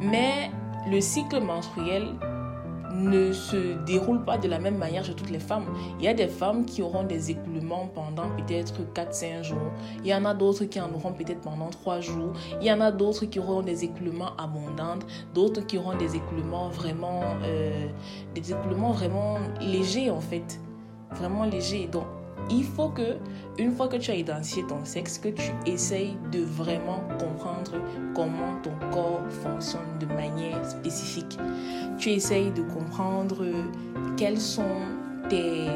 Mais 0.00 0.50
le 0.90 1.00
cycle 1.00 1.40
menstruel 1.40 2.14
ne 2.96 3.32
se 3.32 3.74
déroule 3.84 4.24
pas 4.24 4.38
de 4.38 4.48
la 4.48 4.58
même 4.58 4.76
manière 4.76 5.04
chez 5.04 5.14
toutes 5.14 5.30
les 5.30 5.38
femmes. 5.38 5.66
Il 5.98 6.04
y 6.04 6.08
a 6.08 6.14
des 6.14 6.28
femmes 6.28 6.64
qui 6.64 6.82
auront 6.82 7.04
des 7.04 7.30
écoulements 7.30 7.88
pendant 7.94 8.28
peut-être 8.36 8.80
4-5 8.94 9.42
jours. 9.42 9.70
Il 10.02 10.10
y 10.10 10.14
en 10.14 10.24
a 10.24 10.34
d'autres 10.34 10.64
qui 10.64 10.80
en 10.80 10.92
auront 10.92 11.12
peut-être 11.12 11.40
pendant 11.40 11.68
3 11.68 12.00
jours. 12.00 12.32
Il 12.60 12.66
y 12.66 12.72
en 12.72 12.80
a 12.80 12.90
d'autres 12.90 13.26
qui 13.26 13.38
auront 13.38 13.62
des 13.62 13.84
écoulements 13.84 14.36
abondants, 14.36 14.98
d'autres 15.34 15.60
qui 15.66 15.78
auront 15.78 15.96
des 15.96 16.16
écoulements 16.16 16.68
vraiment, 16.68 17.22
euh, 17.44 17.86
des 18.34 18.52
écoulements 18.52 18.92
vraiment 18.92 19.38
légers 19.60 20.10
en 20.10 20.20
fait. 20.20 20.60
Vraiment 21.12 21.44
légers. 21.44 21.88
Donc, 21.90 22.04
il 22.50 22.64
faut 22.64 22.88
que, 22.88 23.16
une 23.58 23.72
fois 23.72 23.88
que 23.88 23.96
tu 23.96 24.10
as 24.10 24.16
identifié 24.16 24.64
ton 24.66 24.84
sexe, 24.84 25.18
que 25.18 25.28
tu 25.28 25.52
essayes 25.66 26.16
de 26.30 26.40
vraiment 26.40 27.02
comprendre 27.18 27.72
comment 28.14 28.60
ton 28.62 28.72
corps 28.92 29.22
fonctionne 29.42 29.98
de 29.98 30.06
manière 30.06 30.64
spécifique. 30.64 31.38
Tu 31.98 32.10
essayes 32.10 32.50
de 32.52 32.62
comprendre 32.62 33.44
quelles 34.16 34.40
sont 34.40 34.80
tes 35.28 35.68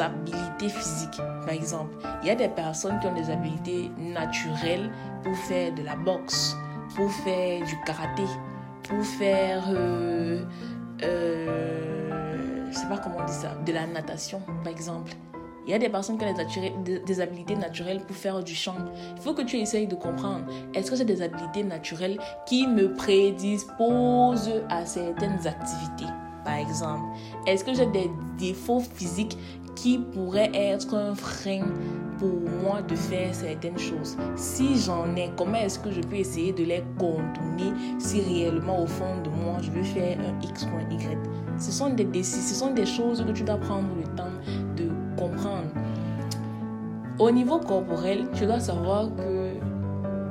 habilités 0.00 0.68
physiques. 0.68 1.18
Par 1.44 1.50
exemple, 1.50 1.94
il 2.22 2.28
y 2.28 2.30
a 2.30 2.34
des 2.34 2.48
personnes 2.48 2.98
qui 3.00 3.06
ont 3.06 3.14
des 3.14 3.30
habilités 3.30 3.90
naturelles 3.98 4.90
pour 5.22 5.36
faire 5.36 5.74
de 5.74 5.82
la 5.82 5.96
boxe, 5.96 6.56
pour 6.94 7.10
faire 7.12 7.64
du 7.64 7.76
karaté, 7.84 8.24
pour 8.82 9.04
faire, 9.04 9.64
euh, 9.68 10.42
euh, 11.02 12.66
je 12.70 12.76
sais 12.76 12.88
pas 12.88 12.98
comment 12.98 13.18
on 13.20 13.24
dit 13.24 13.32
ça, 13.32 13.54
de 13.64 13.72
la 13.72 13.86
natation, 13.86 14.40
par 14.64 14.72
exemple. 14.72 15.12
Il 15.66 15.72
y 15.72 15.74
a 15.74 15.80
des 15.80 15.88
personnes 15.88 16.16
qui 16.16 16.24
ont 16.24 17.02
des, 17.04 17.20
habilités 17.20 17.56
naturelles 17.56 18.00
pour 18.06 18.14
faire 18.14 18.42
du 18.44 18.54
chant. 18.54 18.76
Il 19.16 19.20
faut 19.20 19.34
que 19.34 19.42
tu 19.42 19.56
essayes 19.56 19.88
de 19.88 19.96
comprendre. 19.96 20.44
Est-ce 20.72 20.92
que 20.92 20.96
c'est 20.96 21.04
des 21.04 21.20
habilités 21.20 21.64
naturelles 21.64 22.20
qui 22.46 22.68
me 22.68 22.94
prédisposent 22.94 24.62
à 24.68 24.86
certaines 24.86 25.44
activités? 25.44 26.12
Par 26.44 26.54
exemple, 26.54 27.02
est-ce 27.48 27.64
que 27.64 27.74
j'ai 27.74 27.86
des 27.86 28.08
défauts 28.38 28.78
physiques 28.78 29.36
qui 29.74 29.98
pourraient 29.98 30.52
être 30.54 30.94
un 30.94 31.16
frein 31.16 31.64
pour 32.20 32.48
moi 32.62 32.80
de 32.82 32.94
faire 32.94 33.34
certaines 33.34 33.78
choses? 33.78 34.16
Si 34.36 34.78
j'en 34.78 35.16
ai, 35.16 35.32
comment 35.36 35.58
est-ce 35.58 35.80
que 35.80 35.90
je 35.90 36.00
peux 36.00 36.14
essayer 36.14 36.52
de 36.52 36.62
les 36.62 36.84
contourner 36.96 37.72
si 37.98 38.20
réellement 38.20 38.84
au 38.84 38.86
fond 38.86 39.20
de 39.24 39.30
moi 39.30 39.56
je 39.60 39.72
veux 39.72 39.82
faire 39.82 40.16
un 40.20 40.46
X 40.46 40.62
ou 40.62 40.76
un 40.76 40.88
Y? 40.94 41.18
Ce 41.58 41.72
sont 41.72 41.90
des, 41.90 42.22
ce 42.22 42.54
sont 42.54 42.72
des 42.72 42.86
choses 42.86 43.24
que 43.26 43.32
tu 43.32 43.42
dois 43.42 43.56
prendre 43.56 43.88
le 43.96 44.04
temps 44.14 44.35
comprendre. 45.16 45.68
Au 47.18 47.30
niveau 47.30 47.58
corporel, 47.58 48.26
tu 48.34 48.44
dois 48.44 48.60
savoir 48.60 49.06
que 49.16 49.52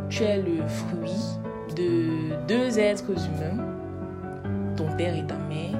tu 0.09 0.23
es 0.23 0.37
le 0.37 0.65
fruit 0.67 1.39
de 1.75 2.45
deux 2.47 2.77
êtres 2.79 3.09
humains, 3.09 3.63
ton 4.77 4.95
père 4.95 5.15
et 5.15 5.25
ta 5.25 5.35
mère, 5.35 5.75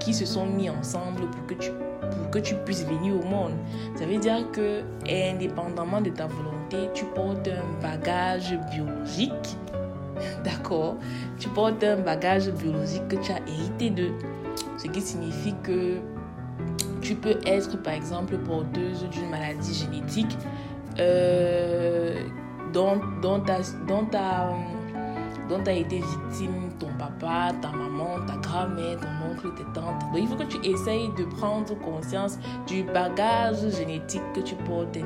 qui 0.00 0.14
se 0.14 0.24
sont 0.24 0.46
mis 0.46 0.70
ensemble 0.70 1.22
pour 1.30 1.46
que 1.46 1.54
tu, 1.54 1.70
pour 2.00 2.30
que 2.30 2.38
tu 2.38 2.54
puisses 2.64 2.86
venir 2.86 3.14
au 3.14 3.28
monde. 3.28 3.52
Ça 3.96 4.06
veut 4.06 4.18
dire 4.18 4.50
que, 4.52 4.82
indépendamment 5.08 6.00
de 6.00 6.10
ta 6.10 6.26
volonté, 6.26 6.90
tu 6.94 7.04
portes 7.06 7.48
un 7.48 7.82
bagage 7.82 8.58
biologique. 8.70 9.58
D'accord? 10.44 10.96
Tu 11.38 11.48
portes 11.50 11.84
un 11.84 11.98
bagage 11.98 12.50
biologique 12.50 13.06
que 13.08 13.16
tu 13.16 13.32
as 13.32 13.40
hérité 13.46 13.90
de. 13.90 14.10
Ce 14.78 14.88
qui 14.88 15.00
signifie 15.00 15.54
que 15.62 15.98
tu 17.06 17.14
peux 17.14 17.38
être 17.46 17.80
par 17.82 17.94
exemple 17.94 18.36
porteuse 18.38 19.08
d'une 19.10 19.30
maladie 19.30 19.74
génétique 19.74 20.36
euh, 20.98 22.20
dont, 22.72 22.96
dont, 23.22 23.38
dont, 23.86 24.08
dont 25.48 25.64
a 25.66 25.72
été 25.72 25.98
victime 25.98 26.65
papa, 26.98 27.52
ta 27.60 27.70
maman, 27.70 28.24
ta 28.26 28.36
grand-mère, 28.36 28.98
ton 29.00 29.30
oncle, 29.30 29.54
tes 29.54 29.64
tantes. 29.72 30.00
Donc 30.12 30.18
il 30.18 30.26
faut 30.28 30.36
que 30.36 30.44
tu 30.44 30.58
essayes 30.66 31.08
de 31.16 31.24
prendre 31.24 31.74
conscience 31.80 32.38
du 32.66 32.82
bagage 32.82 33.68
génétique 33.76 34.22
que 34.34 34.40
tu 34.40 34.54
portes 34.54 34.96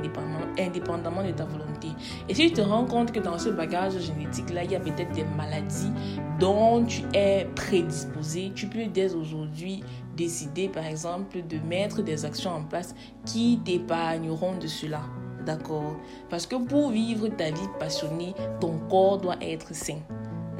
indépendamment, 0.59 1.23
de 1.25 1.33
ta 1.33 1.45
volonté. 1.45 1.89
Et 2.29 2.35
si 2.35 2.49
tu 2.49 2.53
te 2.55 2.61
rends 2.61 2.87
compte 2.87 3.13
que 3.13 3.21
dans 3.21 3.39
ce 3.39 3.51
bagage 3.51 3.99
génétique-là, 3.99 4.65
il 4.65 4.73
y 4.73 4.77
a 4.77 4.81
peut-être 4.81 5.13
des 5.13 5.25
maladies 5.37 5.93
dont 6.39 6.85
tu 6.85 7.03
es 7.15 7.47
prédisposé, 7.55 8.53
tu 8.55 8.67
peux 8.67 8.87
dès 8.87 9.15
aujourd'hui 9.15 9.83
décider 10.17 10.69
par 10.69 10.85
exemple 10.85 11.39
de 11.49 11.59
mettre 11.59 12.03
des 12.03 12.25
actions 12.25 12.51
en 12.51 12.63
place 12.63 12.95
qui 13.25 13.61
t'épargneront 13.65 14.57
de 14.59 14.67
cela. 14.67 15.03
D'accord? 15.47 15.97
Parce 16.29 16.47
que 16.47 16.57
pour 16.57 16.91
vivre 16.91 17.29
ta 17.29 17.51
vie 17.51 17.69
passionnée, 17.79 18.35
ton 18.61 18.79
corps 18.91 19.19
doit 19.19 19.39
être 19.41 19.75
sain. 19.75 19.99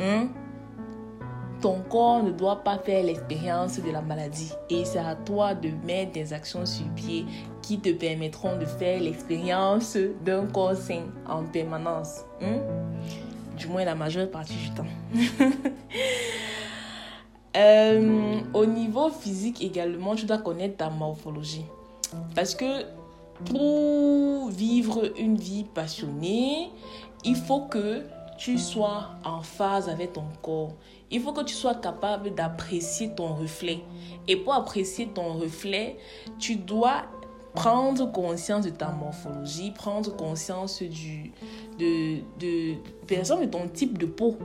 Hein? 0.01 0.29
Ton 1.61 1.81
corps 1.91 2.23
ne 2.23 2.31
doit 2.31 2.65
pas 2.65 2.79
faire 2.79 3.05
l'expérience 3.05 3.79
de 3.79 3.91
la 3.91 4.01
maladie. 4.01 4.53
Et 4.71 4.85
c'est 4.85 4.99
à 4.99 5.15
toi 5.15 5.55
de 5.55 5.71
mettre 5.85 6.13
des 6.13 6.33
actions 6.33 6.65
sur 6.65 6.87
pied 6.95 7.27
qui 7.61 7.79
te 7.79 7.91
permettront 7.91 8.57
de 8.57 8.65
faire 8.65 9.01
l'expérience 9.01 9.97
d'un 10.25 10.47
corps 10.47 10.75
sain 10.75 11.03
en 11.29 11.45
permanence. 11.45 12.25
Hein? 12.41 12.61
Du 13.59 13.69
moins 13.69 13.85
la 13.85 13.95
majeure 13.95 14.31
partie 14.31 14.57
du 14.57 14.71
temps. 14.71 14.87
Euh, 17.57 18.39
au 18.55 18.65
niveau 18.65 19.11
physique 19.11 19.61
également, 19.61 20.15
tu 20.15 20.25
dois 20.25 20.39
connaître 20.39 20.77
ta 20.77 20.89
morphologie. 20.89 21.65
Parce 22.37 22.55
que 22.55 22.85
pour 23.45 24.49
vivre 24.51 25.11
une 25.19 25.37
vie 25.37 25.65
passionnée, 25.65 26.71
il 27.25 27.35
faut 27.35 27.63
que 27.63 28.03
tu 28.39 28.59
sois 28.59 29.11
en 29.25 29.43
phase 29.43 29.89
avec 29.89 30.13
ton 30.13 30.25
corps. 30.43 30.75
Il 31.11 31.21
faut 31.21 31.33
que 31.33 31.43
tu 31.43 31.55
sois 31.55 31.75
capable 31.75 32.35
d'apprécier 32.35 33.15
ton 33.15 33.35
reflet. 33.35 33.81
Et 34.29 34.37
pour 34.37 34.55
apprécier 34.55 35.09
ton 35.09 35.35
reflet, 35.35 35.97
tu 36.39 36.57
dois 36.57 37.03
prendre 37.55 38.11
conscience 38.13 38.65
de 38.65 38.71
ta 38.71 38.91
morphologie, 38.91 39.73
prendre 39.73 40.15
conscience 40.15 40.83
du, 40.83 41.33
de, 41.79 42.21
de, 42.39 42.75
de 43.09 43.47
ton 43.47 43.67
type 43.69 43.99
de 43.99 44.07
peau. 44.07 44.37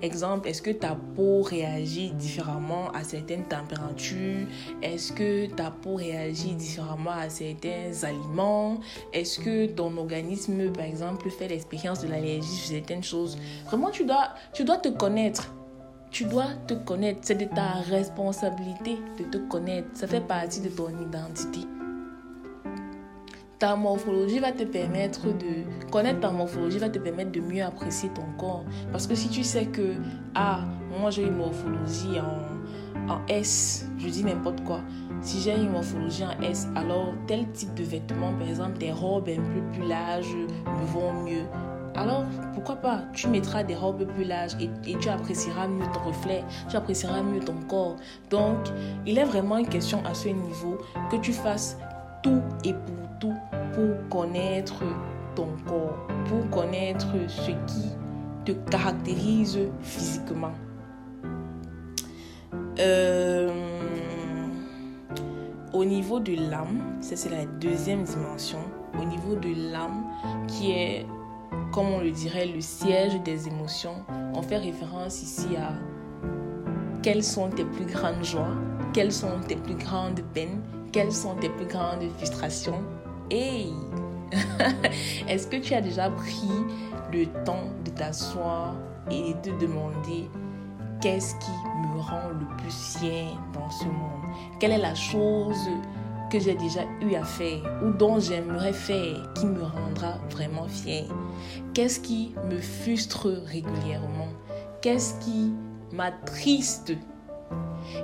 Exemple, 0.00 0.48
est-ce 0.48 0.62
que 0.62 0.70
ta 0.70 0.96
peau 1.16 1.42
réagit 1.42 2.10
différemment 2.12 2.90
à 2.92 3.02
certaines 3.02 3.44
températures? 3.44 4.46
Est-ce 4.80 5.12
que 5.12 5.46
ta 5.46 5.70
peau 5.70 5.96
réagit 5.96 6.54
différemment 6.54 7.10
à 7.10 7.28
certains 7.28 8.04
aliments? 8.04 8.78
Est-ce 9.12 9.40
que 9.40 9.66
ton 9.66 9.96
organisme, 9.96 10.70
par 10.70 10.84
exemple, 10.84 11.30
fait 11.30 11.48
l'expérience 11.48 12.00
de 12.00 12.08
l'allergie 12.08 12.48
sur 12.48 12.76
certaines 12.76 13.02
choses? 13.02 13.36
Vraiment, 13.66 13.90
tu 13.90 14.04
dois, 14.04 14.28
tu 14.52 14.64
dois 14.64 14.76
te 14.78 14.88
connaître. 14.88 15.52
Tu 16.12 16.24
dois 16.24 16.48
te 16.66 16.74
connaître. 16.74 17.20
C'est 17.22 17.36
de 17.36 17.46
ta 17.46 17.80
responsabilité 17.88 18.98
de 19.18 19.24
te 19.24 19.38
connaître. 19.38 19.88
Ça 19.94 20.06
fait 20.06 20.20
partie 20.20 20.60
de 20.60 20.68
ton 20.68 20.90
identité 20.90 21.60
ta 23.58 23.76
morphologie 23.76 24.40
va 24.40 24.50
te 24.50 24.64
permettre 24.64 25.28
de 25.28 25.88
connaître 25.92 26.18
ta 26.18 26.32
morphologie 26.32 26.78
va 26.78 26.88
te 26.88 26.98
permettre 26.98 27.30
de 27.30 27.40
mieux 27.40 27.62
apprécier 27.62 28.08
ton 28.08 28.24
corps 28.36 28.64
parce 28.90 29.06
que 29.06 29.14
si 29.14 29.28
tu 29.28 29.44
sais 29.44 29.66
que 29.66 29.94
ah 30.34 30.64
moi 30.98 31.10
j'ai 31.10 31.22
une 31.22 31.36
morphologie 31.36 32.18
en, 32.18 33.12
en 33.12 33.24
S 33.28 33.86
je 33.98 34.08
dis 34.08 34.24
n'importe 34.24 34.64
quoi 34.64 34.80
si 35.20 35.40
j'ai 35.40 35.54
une 35.54 35.70
morphologie 35.70 36.24
en 36.24 36.40
S 36.42 36.66
alors 36.74 37.14
tel 37.28 37.48
type 37.52 37.72
de 37.74 37.84
vêtements 37.84 38.32
par 38.32 38.48
exemple 38.48 38.78
des 38.78 38.90
robes 38.90 39.28
un 39.28 39.36
peu 39.36 39.62
plus 39.72 39.86
larges 39.86 40.34
me 40.34 40.84
vont 40.86 41.12
mieux 41.22 41.44
alors 41.94 42.24
pourquoi 42.54 42.76
pas? 42.76 43.00
Tu 43.12 43.28
mettras 43.28 43.62
des 43.62 43.74
robes 43.74 44.04
plus 44.04 44.24
larges 44.24 44.56
et, 44.60 44.96
tu 44.98 45.08
apprécieras 45.08 45.68
mieux 45.68 45.84
ton 45.92 46.00
reflet, 46.00 46.44
tu 46.68 46.76
apprécieras 46.76 47.22
mieux 47.22 47.40
ton 47.40 47.56
corps. 47.68 47.96
Donc 48.30 48.56
il 49.06 49.18
est 49.18 49.24
vraiment 49.24 49.58
une 49.58 49.68
question 49.68 50.02
à 50.04 50.14
ce 50.14 50.28
niveau 50.28 50.78
que 51.10 51.16
tu 51.16 51.32
fasses 51.32 51.76
tout 52.22 52.40
et 52.64 52.72
pour 52.72 53.18
tout 53.20 53.34
pour 53.72 54.20
connaître 54.20 54.82
ton 55.34 55.48
corps, 55.66 56.06
pour 56.26 56.48
connaître 56.50 57.08
ce 57.28 57.50
qui 57.50 57.88
te 58.44 58.52
caractérise 58.70 59.58
physiquement. 59.80 60.52
Euh, 62.78 63.50
au 65.72 65.84
niveau 65.84 66.20
de 66.20 66.34
l'âme, 66.50 66.80
c'est 67.00 67.30
la 67.30 67.46
deuxième 67.46 68.02
dimension, 68.04 68.58
au 69.00 69.04
niveau 69.04 69.36
de 69.36 69.72
l'âme 69.72 70.04
qui 70.46 70.72
est, 70.72 71.06
comme 71.72 71.88
on 71.88 72.00
le 72.00 72.10
dirait, 72.10 72.46
le 72.46 72.60
siège 72.60 73.20
des 73.22 73.48
émotions, 73.48 74.04
on 74.34 74.42
fait 74.42 74.58
référence 74.58 75.22
ici 75.22 75.56
à 75.56 75.72
quelles 77.02 77.24
sont 77.24 77.48
tes 77.48 77.64
plus 77.64 77.86
grandes 77.86 78.22
joies, 78.22 78.54
quelles 78.92 79.12
sont 79.12 79.40
tes 79.48 79.56
plus 79.56 79.74
grandes 79.74 80.20
peines, 80.34 80.60
quelles 80.92 81.12
sont 81.12 81.34
tes 81.34 81.48
plus 81.48 81.66
grandes 81.66 82.08
frustrations. 82.18 82.82
Hey! 83.30 83.72
Est-ce 85.28 85.46
que 85.46 85.56
tu 85.56 85.72
as 85.74 85.80
déjà 85.80 86.10
pris 86.10 86.50
le 87.10 87.26
temps 87.44 87.70
de 87.84 87.90
t'asseoir 87.90 88.74
et 89.10 89.34
de 89.42 89.58
demander 89.58 90.28
qu'est-ce 91.00 91.34
qui 91.36 91.50
me 91.50 92.00
rend 92.00 92.28
le 92.38 92.46
plus 92.58 92.98
fier 92.98 93.28
dans 93.54 93.70
ce 93.70 93.84
monde? 93.84 94.22
Quelle 94.60 94.72
est 94.72 94.78
la 94.78 94.94
chose 94.94 95.68
que 96.32 96.40
j'ai 96.40 96.54
déjà 96.54 96.80
eu 97.02 97.14
à 97.14 97.24
faire 97.24 97.60
ou 97.84 97.90
dont 97.90 98.18
j'aimerais 98.18 98.72
faire 98.72 99.30
qui 99.34 99.44
me 99.44 99.62
rendra 99.62 100.16
vraiment 100.30 100.66
fier 100.66 101.04
Qu'est-ce 101.74 102.00
qui 102.00 102.34
me 102.48 102.58
frustre 102.58 103.28
régulièrement? 103.44 104.28
Qu'est-ce 104.80 105.20
qui 105.20 105.52
m'attriste? 105.92 106.94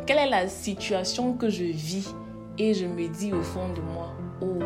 Quelle 0.04 0.18
est 0.18 0.28
la 0.28 0.46
situation 0.46 1.32
que 1.32 1.48
je 1.48 1.64
vis? 1.64 2.14
Et 2.58 2.74
je 2.74 2.84
me 2.84 3.08
dis 3.08 3.32
au 3.32 3.42
fond 3.42 3.72
de 3.72 3.80
moi, 3.80 4.12
oh, 4.42 4.62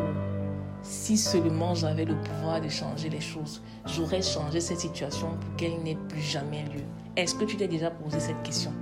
si 0.81 1.17
seulement 1.17 1.73
j'avais 1.73 2.03
le 2.03 2.15
pouvoir 2.15 2.59
de 2.59 2.67
changer 2.67 3.07
les 3.07 3.21
choses, 3.21 3.61
j'aurais 3.85 4.21
changé 4.21 4.59
cette 4.59 4.79
situation 4.81 5.29
pour 5.39 5.55
qu'elle 5.55 5.81
n'ait 5.83 5.97
plus 6.09 6.21
jamais 6.21 6.63
lieu. 6.63 6.83
Est-ce 7.15 7.35
que 7.35 7.45
tu 7.45 7.55
t'es 7.55 7.69
déjà 7.69 7.91
posé 7.91 8.19
cette 8.19 8.43
question? 8.43 8.73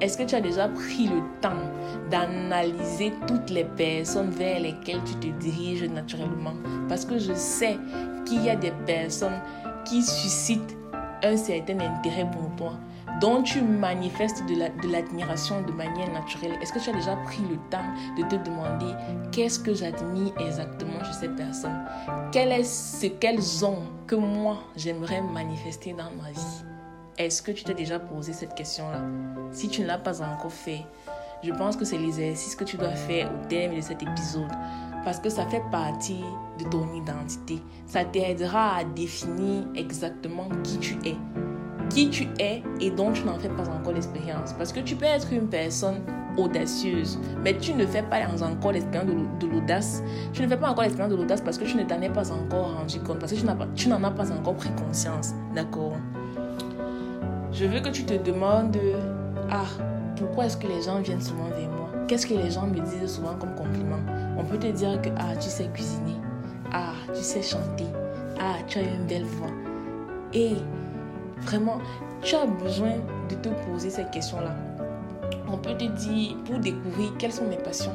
Est-ce 0.00 0.16
que 0.16 0.22
tu 0.22 0.34
as 0.36 0.40
déjà 0.40 0.68
pris 0.68 1.08
le 1.08 1.20
temps 1.40 1.50
d'analyser 2.10 3.12
toutes 3.26 3.50
les 3.50 3.64
personnes 3.64 4.30
vers 4.30 4.60
lesquelles 4.60 5.02
tu 5.04 5.14
te 5.14 5.38
diriges 5.38 5.82
naturellement? 5.84 6.54
Parce 6.88 7.04
que 7.04 7.18
je 7.18 7.34
sais 7.34 7.76
qu'il 8.24 8.44
y 8.44 8.50
a 8.50 8.56
des 8.56 8.72
personnes 8.86 9.40
qui 9.84 10.02
suscitent 10.02 10.76
un 11.24 11.36
certain 11.36 11.80
intérêt 11.80 12.30
pour 12.30 12.54
toi 12.56 12.74
dont 13.20 13.42
tu 13.42 13.60
manifestes 13.62 14.44
de 14.46 14.92
l'admiration 14.92 15.62
de, 15.62 15.72
manière 15.72 16.12
naturelle, 16.12 16.52
est-ce 16.62 16.72
que 16.72 16.78
tu 16.78 16.90
as 16.90 16.92
déjà 16.92 17.16
pris 17.16 17.42
le 17.50 17.56
temps 17.70 17.84
de 18.16 18.22
te 18.22 18.36
demander 18.48 18.94
qu'est-ce 19.32 19.58
que 19.58 19.74
j'admire 19.74 20.32
exactement 20.38 21.02
chez 21.04 21.26
ces 21.26 21.28
personnes 21.28 21.84
Quel 22.30 22.52
est 22.52 22.64
ce 22.64 23.06
qu'elles 23.06 23.64
ont 23.64 23.82
que 24.06 24.14
moi 24.14 24.58
j'aimerais 24.76 25.22
manifester 25.22 25.92
dans 25.94 26.10
ma 26.22 26.30
vie? 26.30 26.67
Est-ce 27.18 27.42
que 27.42 27.50
tu 27.50 27.64
t'es 27.64 27.74
déjà 27.74 27.98
posé 27.98 28.32
cette 28.32 28.54
question-là? 28.54 29.00
Si 29.50 29.68
tu 29.68 29.80
ne 29.80 29.88
l'as 29.88 29.98
pas 29.98 30.22
encore 30.22 30.52
fait, 30.52 30.82
je 31.42 31.50
pense 31.52 31.76
que 31.76 31.84
c'est 31.84 31.98
l'exercice 31.98 32.54
que 32.54 32.62
tu 32.62 32.76
dois 32.76 32.94
faire 32.94 33.28
au 33.28 33.46
terme 33.48 33.74
de 33.74 33.80
cet 33.80 34.04
épisode 34.04 34.52
parce 35.04 35.18
que 35.18 35.28
ça 35.28 35.44
fait 35.46 35.64
partie 35.72 36.22
de 36.60 36.64
ton 36.70 36.94
identité. 36.94 37.60
Ça 37.88 38.04
t'aidera 38.04 38.76
à 38.76 38.84
définir 38.84 39.64
exactement 39.74 40.48
qui 40.62 40.78
tu 40.78 40.96
es 41.04 41.16
qui 41.90 42.10
tu 42.10 42.28
es 42.38 42.62
et 42.80 42.90
dont 42.90 43.12
tu 43.12 43.24
n'en 43.24 43.38
fais 43.38 43.48
pas 43.48 43.68
encore 43.68 43.94
l'expérience. 43.94 44.52
Parce 44.52 44.72
que 44.72 44.80
tu 44.80 44.94
peux 44.94 45.06
être 45.06 45.32
une 45.32 45.48
personne 45.48 46.02
audacieuse, 46.36 47.18
mais 47.42 47.56
tu 47.56 47.72
ne 47.72 47.86
fais 47.86 48.02
pas 48.02 48.20
encore 48.28 48.72
l'expérience 48.72 49.10
de 49.40 49.46
l'audace. 49.46 50.02
Tu 50.32 50.42
ne 50.42 50.48
fais 50.48 50.56
pas 50.56 50.70
encore 50.70 50.84
l'expérience 50.84 51.12
de 51.12 51.20
l'audace 51.20 51.40
parce 51.40 51.58
que 51.58 51.64
tu 51.64 51.76
ne 51.76 51.84
t'en 51.84 52.00
es 52.00 52.10
pas 52.10 52.30
encore 52.30 52.74
rendu 52.76 53.00
compte, 53.00 53.18
parce 53.18 53.32
que 53.32 53.38
tu 53.74 53.88
n'en 53.88 54.04
as 54.04 54.10
pas 54.10 54.30
encore 54.30 54.54
pris 54.54 54.70
conscience. 54.76 55.32
D'accord? 55.54 55.96
Je 57.52 57.64
veux 57.64 57.80
que 57.80 57.88
tu 57.88 58.04
te 58.04 58.14
demandes, 58.14 58.76
ah, 59.50 59.64
pourquoi 60.16 60.46
est-ce 60.46 60.56
que 60.56 60.66
les 60.66 60.82
gens 60.82 61.00
viennent 61.00 61.20
souvent 61.20 61.48
vers 61.48 61.68
moi? 61.70 61.88
Qu'est-ce 62.06 62.26
que 62.26 62.34
les 62.34 62.50
gens 62.50 62.66
me 62.66 62.80
disent 62.80 63.14
souvent 63.14 63.34
comme 63.34 63.54
compliment? 63.54 64.00
On 64.38 64.44
peut 64.44 64.58
te 64.58 64.66
dire 64.68 65.00
que, 65.02 65.08
ah, 65.18 65.34
tu 65.36 65.48
sais 65.48 65.68
cuisiner, 65.72 66.16
ah, 66.72 66.92
tu 67.14 67.22
sais 67.22 67.42
chanter, 67.42 67.86
ah, 68.40 68.56
tu 68.66 68.78
as 68.78 68.82
une 68.82 69.06
belle 69.06 69.24
voix. 69.24 69.50
Et 70.32 70.56
Vraiment, 71.42 71.78
tu 72.22 72.34
as 72.34 72.46
besoin 72.46 72.94
de 73.30 73.34
te 73.36 73.48
poser 73.66 73.90
cette 73.90 74.10
question-là. 74.10 74.54
On 75.50 75.56
peut 75.56 75.76
te 75.76 75.84
dire, 75.84 76.36
pour 76.44 76.58
découvrir 76.58 77.12
quelles 77.18 77.32
sont 77.32 77.46
mes 77.46 77.56
passions. 77.56 77.92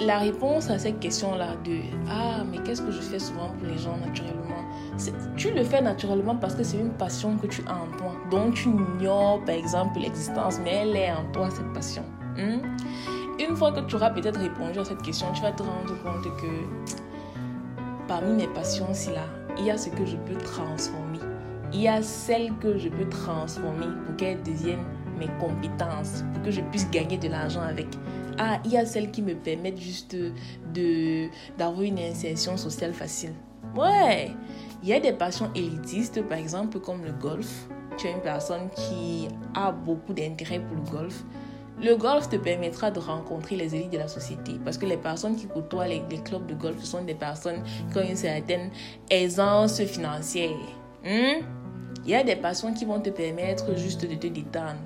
La 0.00 0.18
réponse 0.18 0.68
à 0.68 0.78
cette 0.78 1.00
question-là 1.00 1.56
de 1.64 1.78
Ah, 2.08 2.44
mais 2.50 2.58
qu'est-ce 2.58 2.82
que 2.82 2.90
je 2.90 3.00
fais 3.00 3.18
souvent 3.18 3.48
pour 3.58 3.66
les 3.66 3.78
gens 3.78 3.96
naturellement? 3.96 4.52
Tu 5.36 5.50
le 5.50 5.64
fais 5.64 5.80
naturellement 5.80 6.36
parce 6.36 6.54
que 6.54 6.62
c'est 6.62 6.76
une 6.76 6.92
passion 6.92 7.36
que 7.38 7.46
tu 7.46 7.62
as 7.66 7.74
en 7.74 7.86
toi, 7.96 8.12
dont 8.30 8.50
tu 8.50 8.68
ignores 8.68 9.42
par 9.44 9.54
exemple 9.54 9.98
l'existence, 9.98 10.58
mais 10.62 10.72
elle 10.82 10.96
est 10.96 11.10
en 11.10 11.24
toi, 11.32 11.48
cette 11.50 11.72
passion. 11.72 12.04
Hmm? 12.36 12.60
Une 13.40 13.56
fois 13.56 13.72
que 13.72 13.80
tu 13.80 13.96
auras 13.96 14.10
peut-être 14.10 14.38
répondu 14.38 14.78
à 14.78 14.84
cette 14.84 15.02
question, 15.02 15.26
tu 15.32 15.40
vas 15.40 15.52
te 15.52 15.62
rendre 15.62 15.94
compte 16.02 16.24
que 16.36 16.46
parmi 18.06 18.32
mes 18.34 18.48
passions, 18.48 18.88
c'est 18.92 19.14
là, 19.14 19.24
il 19.58 19.64
y 19.64 19.70
a 19.70 19.78
ce 19.78 19.88
que 19.88 20.04
je 20.04 20.16
peux 20.16 20.36
transformer. 20.36 21.18
Il 21.72 21.80
y 21.80 21.88
a 21.88 22.02
celle 22.02 22.52
que 22.58 22.76
je 22.76 22.90
peux 22.90 23.08
transformer 23.08 23.86
pour 24.04 24.16
qu'elle 24.16 24.42
devienne 24.42 24.84
mes 25.18 25.28
compétences, 25.40 26.24
pour 26.34 26.42
que 26.42 26.50
je 26.50 26.60
puisse 26.60 26.90
gagner 26.90 27.16
de 27.16 27.28
l'argent 27.28 27.62
avec. 27.62 27.88
Ah, 28.38 28.60
il 28.64 28.72
y 28.72 28.76
a 28.76 28.86
celles 28.86 29.10
qui 29.10 29.22
me 29.22 29.34
permettent 29.34 29.80
juste 29.80 30.16
de 30.74 31.28
d'avoir 31.58 31.82
une 31.82 31.98
insertion 31.98 32.56
sociale 32.56 32.92
facile. 32.92 33.32
Ouais, 33.76 34.30
il 34.82 34.88
y 34.88 34.92
a 34.92 35.00
des 35.00 35.12
passions 35.12 35.50
élitistes, 35.54 36.22
par 36.22 36.38
exemple 36.38 36.80
comme 36.80 37.04
le 37.04 37.12
golf. 37.12 37.68
Tu 37.96 38.06
es 38.06 38.12
une 38.12 38.20
personne 38.20 38.68
qui 38.74 39.28
a 39.54 39.70
beaucoup 39.70 40.12
d'intérêt 40.12 40.60
pour 40.60 40.76
le 40.76 40.90
golf. 40.90 41.24
Le 41.80 41.96
golf 41.96 42.28
te 42.28 42.36
permettra 42.36 42.90
de 42.90 43.00
rencontrer 43.00 43.56
les 43.56 43.74
élites 43.74 43.92
de 43.92 43.98
la 43.98 44.08
société 44.08 44.52
parce 44.64 44.78
que 44.78 44.86
les 44.86 44.96
personnes 44.96 45.36
qui 45.36 45.46
côtoient 45.46 45.86
les, 45.86 46.02
clubs 46.24 46.46
de 46.46 46.54
golf 46.54 46.82
sont 46.84 47.02
des 47.04 47.14
personnes 47.14 47.62
qui 47.90 47.98
ont 47.98 48.02
une 48.02 48.16
certaine 48.16 48.70
aisance 49.10 49.82
financière. 49.84 50.50
Hmm? 51.04 51.42
Il 52.04 52.10
y 52.10 52.14
a 52.14 52.22
des 52.22 52.36
passions 52.36 52.72
qui 52.72 52.84
vont 52.84 53.00
te 53.00 53.10
permettre 53.10 53.76
juste 53.76 54.02
de 54.02 54.14
te 54.14 54.26
détendre. 54.26 54.78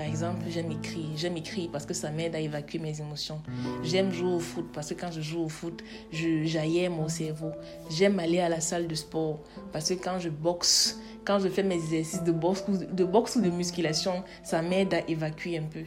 Par 0.00 0.08
exemple, 0.08 0.40
j'aime 0.48 0.72
écrire. 0.72 1.04
J'aime 1.14 1.36
écrire 1.36 1.68
parce 1.70 1.84
que 1.84 1.92
ça 1.92 2.10
m'aide 2.10 2.34
à 2.34 2.40
évacuer 2.40 2.78
mes 2.78 2.98
émotions. 3.02 3.42
J'aime 3.82 4.10
jouer 4.10 4.32
au 4.32 4.38
foot 4.38 4.64
parce 4.72 4.88
que 4.88 4.94
quand 4.94 5.12
je 5.12 5.20
joue 5.20 5.42
au 5.42 5.48
foot, 5.50 5.84
j'aille 6.10 6.88
mon 6.88 7.06
cerveau. 7.06 7.50
J'aime 7.90 8.18
aller 8.18 8.40
à 8.40 8.48
la 8.48 8.60
salle 8.60 8.88
de 8.88 8.94
sport 8.94 9.40
parce 9.74 9.90
que 9.90 10.02
quand 10.02 10.18
je 10.18 10.30
boxe, 10.30 10.98
quand 11.22 11.38
je 11.38 11.48
fais 11.48 11.62
mes 11.62 11.74
exercices 11.74 12.24
de 12.24 12.32
boxe, 12.32 12.64
ou 12.66 13.40
de 13.42 13.50
musculation, 13.50 14.24
ça 14.42 14.62
m'aide 14.62 14.94
à 14.94 15.06
évacuer 15.06 15.58
un 15.58 15.64
peu. 15.64 15.82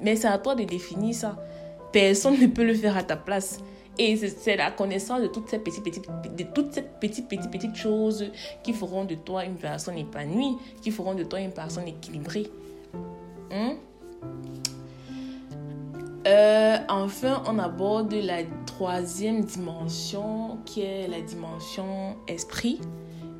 Mais 0.00 0.14
c'est 0.14 0.28
à 0.28 0.38
toi 0.38 0.54
de 0.54 0.62
définir 0.62 1.16
ça. 1.16 1.36
Personne 1.92 2.38
ne 2.38 2.46
peut 2.46 2.64
le 2.64 2.74
faire 2.74 2.96
à 2.96 3.02
ta 3.02 3.16
place. 3.16 3.58
Et 3.98 4.16
c'est 4.16 4.54
la 4.54 4.70
connaissance 4.70 5.22
de 5.22 5.26
toutes 5.26 5.48
ces 5.48 5.58
petites 5.58 6.06
choses 7.76 8.30
qui 8.62 8.72
feront 8.72 9.04
de 9.04 9.16
toi 9.16 9.44
une 9.44 9.56
personne 9.56 9.98
épanouie, 9.98 10.56
qui 10.82 10.92
feront 10.92 11.16
de 11.16 11.24
toi 11.24 11.40
une 11.40 11.50
personne 11.50 11.88
équilibrée. 11.88 12.46
Hein? 13.50 13.76
Euh, 16.26 16.78
enfin, 16.88 17.42
on 17.46 17.58
aborde 17.58 18.12
la 18.12 18.42
troisième 18.66 19.44
dimension 19.44 20.58
qui 20.64 20.82
est 20.82 21.06
la 21.06 21.20
dimension 21.20 22.16
esprit. 22.26 22.80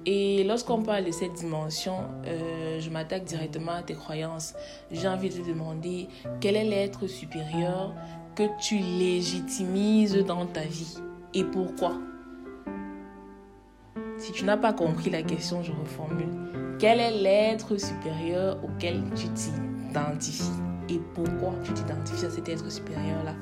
Et 0.08 0.44
lorsqu'on 0.44 0.82
parle 0.82 1.04
de 1.04 1.10
cette 1.10 1.32
dimension, 1.32 1.96
euh, 2.26 2.78
je 2.78 2.90
m'attaque 2.90 3.24
directement 3.24 3.72
à 3.72 3.82
tes 3.82 3.94
croyances. 3.94 4.54
J'ai 4.92 5.08
envie 5.08 5.30
de 5.30 5.34
te 5.34 5.48
demander 5.48 6.06
quel 6.40 6.54
est 6.54 6.64
l'être 6.64 7.08
supérieur 7.08 7.92
que 8.36 8.44
tu 8.60 8.78
légitimises 8.78 10.24
dans 10.24 10.46
ta 10.46 10.60
vie 10.60 10.98
et 11.34 11.42
pourquoi? 11.42 11.94
Si 14.18 14.30
tu 14.30 14.44
n'as 14.44 14.56
pas 14.56 14.72
compris 14.72 15.10
la 15.10 15.22
question, 15.22 15.62
je 15.62 15.72
reformule. 15.72 16.76
Quel 16.78 17.00
est 17.00 17.10
l'être 17.10 17.76
supérieur 17.76 18.58
auquel 18.62 19.02
tu 19.16 19.26
t'identifies. 19.86 20.50
Et 20.88 21.00
pourquoi 21.14 21.52
tu 21.64 21.72
t'identifies 21.72 22.26
à 22.26 22.30
cet 22.30 22.48
être 22.48 22.70
supérieur-là? 22.70 23.34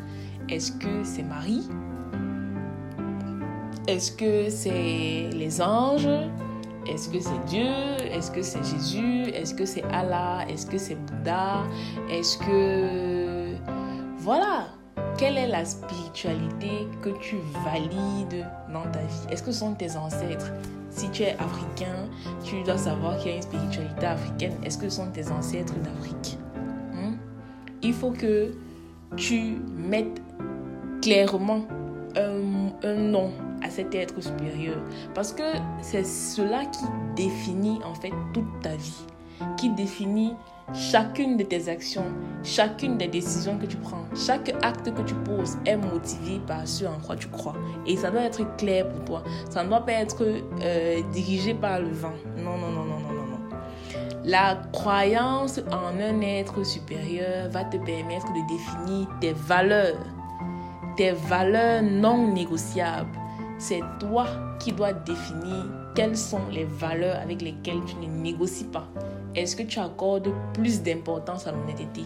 Est-ce 0.49 0.73
que 0.73 1.05
c'est 1.05 1.23
Marie? 1.23 1.69
Est-ce 3.87 4.13
que 4.13 4.49
c'est 4.49 5.31
les 5.33 5.61
anges? 5.61 6.09
Est-ce 6.87 7.09
que 7.09 7.21
c'est 7.21 7.45
Dieu? 7.47 7.71
Est-ce 8.13 8.31
que 8.31 8.43
c'est 8.43 8.63
Jésus? 8.65 9.31
Est-ce 9.31 9.55
que 9.55 9.67
c'est 9.67 9.85
Allah? 9.93 10.45
Est-ce 10.49 10.67
que 10.67 10.79
c'est 10.79 10.97
Bouddha? 10.97 11.63
Est-ce 12.11 12.39
que... 12.39 13.55
Voilà. 14.19 14.69
Quelle 15.17 15.39
est 15.39 15.49
la 15.49 15.65
spiritualité 15.65 16.89
que 17.03 17.11
tu 17.21 17.37
valides 17.65 18.47
dans 18.73 18.91
ta 18.91 19.01
vie? 19.01 19.27
Est-ce 19.31 19.43
que 19.43 19.53
ce 19.53 19.61
sont 19.61 19.75
tes 19.75 19.97
ancêtres? 19.97 20.51
Si 20.95 21.11
tu 21.11 21.25
es 21.25 21.37
africain, 21.41 22.09
tu 22.45 22.63
dois 22.63 22.79
savoir 22.79 23.19
qu'il 23.19 23.33
y 23.33 23.35
a 23.35 23.37
une 23.37 23.43
spiritualité 23.43 24.07
africaine. 24.07 24.53
Est-ce 24.63 24.79
que 24.79 24.89
ce 24.89 24.97
sont 24.97 25.11
tes 25.11 25.29
ancêtres 25.29 25.75
d'Afrique? 25.81 26.39
Hmm? 26.93 27.17
Il 27.83 27.93
faut 27.93 28.13
que 28.13 28.53
tu 29.17 29.57
mettes 29.77 30.23
clairement 31.03 31.63
un, 32.17 32.71
un 32.89 32.95
nom 32.95 33.33
à 33.61 33.71
cet 33.71 33.93
être 33.97 34.23
supérieur. 34.23 34.79
Parce 35.15 35.33
que 35.33 35.43
c'est 35.83 36.05
cela 36.05 36.65
qui 36.67 36.85
définit 37.17 37.81
en 37.85 37.95
fait 37.95 38.13
toute 38.33 38.61
ta 38.63 38.77
vie, 38.77 39.05
qui 39.57 39.71
définit 39.71 40.35
chacune 40.73 41.37
de 41.37 41.45
tes 41.45 41.69
actions, 41.69 42.07
chacune 42.43 42.97
des 42.97 43.09
décisions 43.09 43.59
que 43.59 43.67
tu 43.67 43.77
prends, 43.77 44.05
chaque 44.15 44.55
acte 44.63 44.93
que 44.93 45.03
tu 45.03 45.15
poses 45.15 45.57
est 45.67 45.77
motivé 45.77 46.41
par 46.47 46.67
ce 46.67 46.85
en 46.85 46.99
quoi 47.05 47.17
tu 47.17 47.29
crois. 47.29 47.55
Et 47.87 47.97
ça 47.97 48.11
doit 48.11 48.23
être 48.23 48.57
clair 48.57 48.89
pour 48.89 49.05
toi. 49.05 49.23
Ça 49.51 49.63
ne 49.63 49.69
doit 49.69 49.85
pas 49.85 49.93
être 49.93 50.25
euh, 50.63 51.01
dirigé 51.13 51.55
par 51.55 51.81
le 51.81 51.91
vent. 51.91 52.15
Non, 52.37 52.57
non, 52.57 52.71
non, 52.71 52.85
non, 52.85 52.99
non, 53.01 53.13
non, 53.15 53.27
non. 53.27 53.59
La 54.25 54.63
croyance 54.73 55.61
en 55.71 56.01
un 56.01 56.21
être 56.23 56.65
supérieur 56.65 57.51
va 57.51 57.65
te 57.65 57.77
permettre 57.77 58.27
de 58.33 58.49
définir 58.49 59.09
tes 59.21 59.35
valeurs, 59.35 59.99
tes 60.97 61.13
valeurs 61.13 61.83
non 61.83 62.33
négociables 62.33 63.19
c'est 63.59 63.83
toi 64.01 64.27
qui 64.59 64.73
dois 64.73 64.93
définir 64.93 65.67
quelles 65.95 66.17
sont 66.17 66.47
les 66.51 66.65
valeurs 66.65 67.17
avec 67.21 67.43
lesquelles 67.43 67.81
tu 67.87 67.97
ne 67.97 68.07
négocies 68.07 68.65
pas. 68.65 68.87
Est-ce 69.35 69.57
que 69.57 69.63
tu 69.63 69.79
accordes 69.79 70.33
plus 70.53 70.83
d'importance 70.83 71.47
à 71.47 71.53
l'honnêteté? 71.53 72.03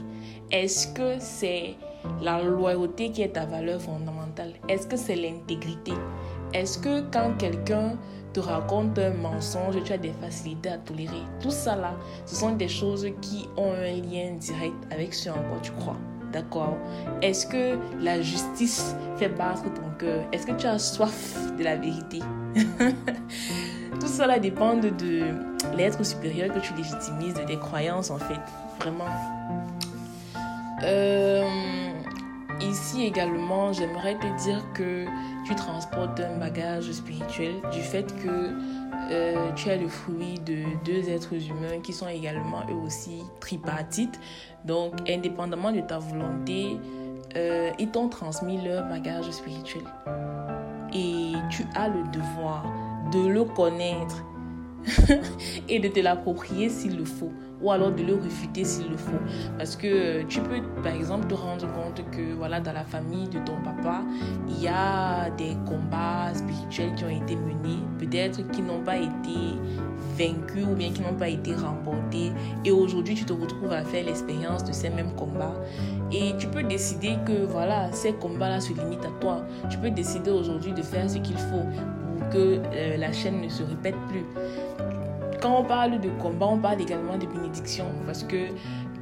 Est-ce 0.50 0.88
que 0.88 1.16
c'est 1.18 1.76
la 2.22 2.42
loyauté 2.42 3.10
qui 3.10 3.22
est 3.22 3.30
ta 3.30 3.44
valeur 3.44 3.80
fondamentale? 3.80 4.52
Est-ce 4.68 4.86
que 4.86 4.96
c'est 4.96 5.16
l'intégrité? 5.16 5.92
Est-ce 6.54 6.78
que 6.78 7.00
quand 7.10 7.36
quelqu'un 7.38 7.98
te 8.32 8.40
raconte 8.40 8.98
un 8.98 9.10
mensonge, 9.10 9.82
tu 9.84 9.92
as 9.92 9.98
des 9.98 10.12
facilités 10.12 10.70
à 10.70 10.78
tolérer? 10.78 11.22
Tout 11.40 11.50
ça 11.50 11.76
là, 11.76 11.94
ce 12.24 12.34
sont 12.34 12.52
des 12.52 12.68
choses 12.68 13.06
qui 13.20 13.48
ont 13.56 13.72
un 13.72 13.92
lien 13.92 14.32
direct 14.38 14.76
avec 14.90 15.12
ce 15.12 15.28
en 15.28 15.34
quoi 15.34 15.58
tu 15.62 15.72
crois. 15.72 15.96
D'accord 16.32 16.76
Est-ce 17.22 17.46
que 17.46 17.78
la 18.00 18.20
justice 18.20 18.94
fait 19.16 19.28
battre 19.28 19.64
ton 19.74 19.88
cœur? 19.98 20.24
Est-ce 20.32 20.46
que 20.46 20.52
tu 20.52 20.66
as 20.66 20.78
soif 20.78 21.56
de 21.56 21.64
la 21.64 21.76
vérité? 21.76 22.20
Tout 24.00 24.06
cela 24.06 24.38
dépend 24.38 24.76
de 24.76 24.90
l'être 25.76 26.04
supérieur 26.04 26.54
que 26.54 26.60
tu 26.60 26.74
légitimises, 26.74 27.34
de 27.34 27.44
tes 27.44 27.58
croyances 27.58 28.10
en 28.10 28.18
fait. 28.18 28.40
Vraiment. 28.80 29.06
Euh, 30.84 31.44
ici 32.60 33.04
également, 33.04 33.72
j'aimerais 33.72 34.16
te 34.16 34.42
dire 34.42 34.62
que 34.74 35.06
tu 35.44 35.54
transportes 35.54 36.20
un 36.20 36.38
bagage 36.38 36.90
spirituel 36.92 37.54
du 37.72 37.80
fait 37.80 38.14
que 38.22 38.52
euh, 39.10 39.52
tu 39.54 39.68
es 39.68 39.78
le 39.78 39.88
fruit 39.88 40.38
de 40.40 40.64
deux 40.84 41.08
êtres 41.08 41.34
humains 41.34 41.80
qui 41.82 41.92
sont 41.92 42.08
également 42.08 42.62
eux 42.70 42.86
aussi 42.86 43.22
tripartites. 43.40 44.20
Donc, 44.64 44.92
indépendamment 45.08 45.72
de 45.72 45.80
ta 45.80 45.98
volonté, 45.98 46.78
euh, 47.36 47.70
ils 47.78 47.90
t'ont 47.90 48.08
transmis 48.08 48.62
leur 48.62 48.86
bagage 48.88 49.30
spirituel. 49.30 49.84
Et 50.92 51.32
tu 51.50 51.64
as 51.74 51.88
le 51.88 52.02
devoir 52.12 52.64
de 53.12 53.28
le 53.28 53.44
connaître 53.44 54.24
et 55.68 55.80
de 55.80 55.88
te 55.88 56.00
l'approprier 56.00 56.68
s'il 56.68 56.96
le 56.96 57.04
faut 57.04 57.32
ou 57.60 57.70
alors 57.70 57.90
de 57.90 58.02
le 58.02 58.14
refuter 58.14 58.64
s'il 58.64 58.88
le 58.88 58.96
faut. 58.96 59.18
Parce 59.56 59.76
que 59.76 59.86
euh, 59.86 60.24
tu 60.28 60.40
peux, 60.40 60.60
par 60.82 60.94
exemple, 60.94 61.26
te 61.26 61.34
rendre 61.34 61.66
compte 61.72 62.02
que 62.10 62.34
voilà, 62.34 62.60
dans 62.60 62.72
la 62.72 62.84
famille 62.84 63.28
de 63.28 63.38
ton 63.40 63.56
papa, 63.62 64.02
il 64.48 64.62
y 64.62 64.68
a 64.68 65.30
des 65.30 65.56
combats 65.66 66.32
spirituels 66.34 66.94
qui 66.94 67.04
ont 67.04 67.24
été 67.24 67.36
menés, 67.36 67.82
peut-être 67.98 68.48
qui 68.50 68.62
n'ont 68.62 68.82
pas 68.82 68.96
été 68.96 69.58
vaincus 70.16 70.64
ou 70.70 70.74
bien 70.74 70.90
qui 70.92 71.02
n'ont 71.02 71.14
pas 71.14 71.28
été 71.28 71.54
remportés. 71.54 72.32
Et 72.64 72.70
aujourd'hui, 72.70 73.14
tu 73.14 73.24
te 73.24 73.32
retrouves 73.32 73.72
à 73.72 73.82
faire 73.82 74.04
l'expérience 74.04 74.64
de 74.64 74.72
ces 74.72 74.90
mêmes 74.90 75.14
combats. 75.14 75.54
Et 76.10 76.34
tu 76.38 76.46
peux 76.46 76.62
décider 76.62 77.16
que 77.26 77.44
voilà, 77.44 77.92
ces 77.92 78.12
combats-là 78.12 78.60
se 78.60 78.72
limitent 78.72 79.04
à 79.04 79.20
toi. 79.20 79.44
Tu 79.68 79.78
peux 79.78 79.90
décider 79.90 80.30
aujourd'hui 80.30 80.72
de 80.72 80.82
faire 80.82 81.08
ce 81.08 81.18
qu'il 81.18 81.36
faut 81.36 81.64
pour 82.02 82.07
que 82.30 82.60
euh, 82.72 82.96
la 82.96 83.12
chaîne 83.12 83.40
ne 83.40 83.48
se 83.48 83.62
répète 83.62 83.96
plus 84.08 84.24
quand 85.40 85.60
on 85.60 85.64
parle 85.64 86.00
de 86.00 86.08
combat, 86.20 86.46
on 86.46 86.58
parle 86.58 86.80
également 86.80 87.16
de 87.16 87.26
bénédiction. 87.26 87.86
Parce 88.06 88.24
que 88.24 88.48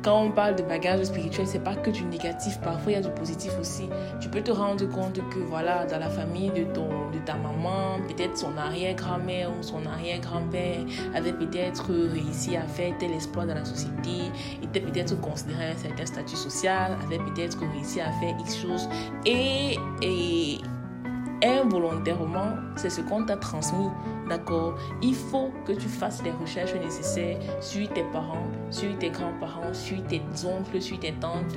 quand 0.02 0.22
on 0.22 0.30
parle 0.30 0.56
de 0.56 0.62
bagage 0.62 1.04
spirituel, 1.04 1.46
c'est 1.46 1.64
pas 1.64 1.74
que 1.74 1.90
du 1.90 2.04
négatif. 2.04 2.60
Parfois, 2.60 2.92
il 2.92 2.94
y 2.94 2.98
a 2.98 3.00
du 3.00 3.10
positif 3.10 3.52
aussi. 3.60 3.88
Tu 4.20 4.28
peux 4.28 4.42
te 4.42 4.52
rendre 4.52 4.84
compte 4.88 5.16
que, 5.30 5.38
voilà, 5.38 5.84
dans 5.86 5.98
la 5.98 6.08
famille 6.08 6.50
de, 6.50 6.64
ton, 6.64 7.10
de 7.10 7.18
ta 7.24 7.34
maman, 7.34 7.98
peut-être 8.06 8.36
son 8.36 8.56
arrière-grand-mère 8.56 9.50
ou 9.50 9.62
son 9.62 9.84
arrière-grand-père 9.86 10.80
avait 11.14 11.32
peut-être 11.32 11.90
réussi 11.92 12.56
à 12.56 12.62
faire 12.62 12.94
tel 12.98 13.12
exploit 13.12 13.46
dans 13.46 13.54
la 13.54 13.64
société, 13.64 14.30
était 14.62 14.80
peut-être 14.80 15.20
considéré 15.20 15.70
un 15.70 15.76
certain 15.76 16.06
statut 16.06 16.36
social, 16.36 16.96
avait 17.04 17.18
peut-être 17.18 17.58
réussi 17.72 18.00
à 18.00 18.12
faire 18.12 18.36
X 18.40 18.62
choses. 18.62 18.88
Et, 19.24 19.76
et 20.02 20.60
involontairement, 21.42 22.55
c'est 22.77 22.90
ce 22.90 23.01
qu'on 23.01 23.25
t'a 23.25 23.37
transmis. 23.37 23.88
D'accord? 24.29 24.77
Il 25.03 25.14
faut 25.14 25.51
que 25.64 25.72
tu 25.72 25.88
fasses 25.88 26.22
les 26.22 26.33
recherches 26.33 26.75
nécessaires 26.75 27.38
sur 27.61 27.88
tes 27.92 28.03
parents, 28.12 28.46
sur 28.70 28.96
tes 28.99 29.11
grands-parents, 29.11 29.72
sur 29.72 30.03
tes 30.05 30.20
oncles, 30.44 30.81
sur 30.81 30.99
tes 30.99 31.12
tantes, 31.12 31.57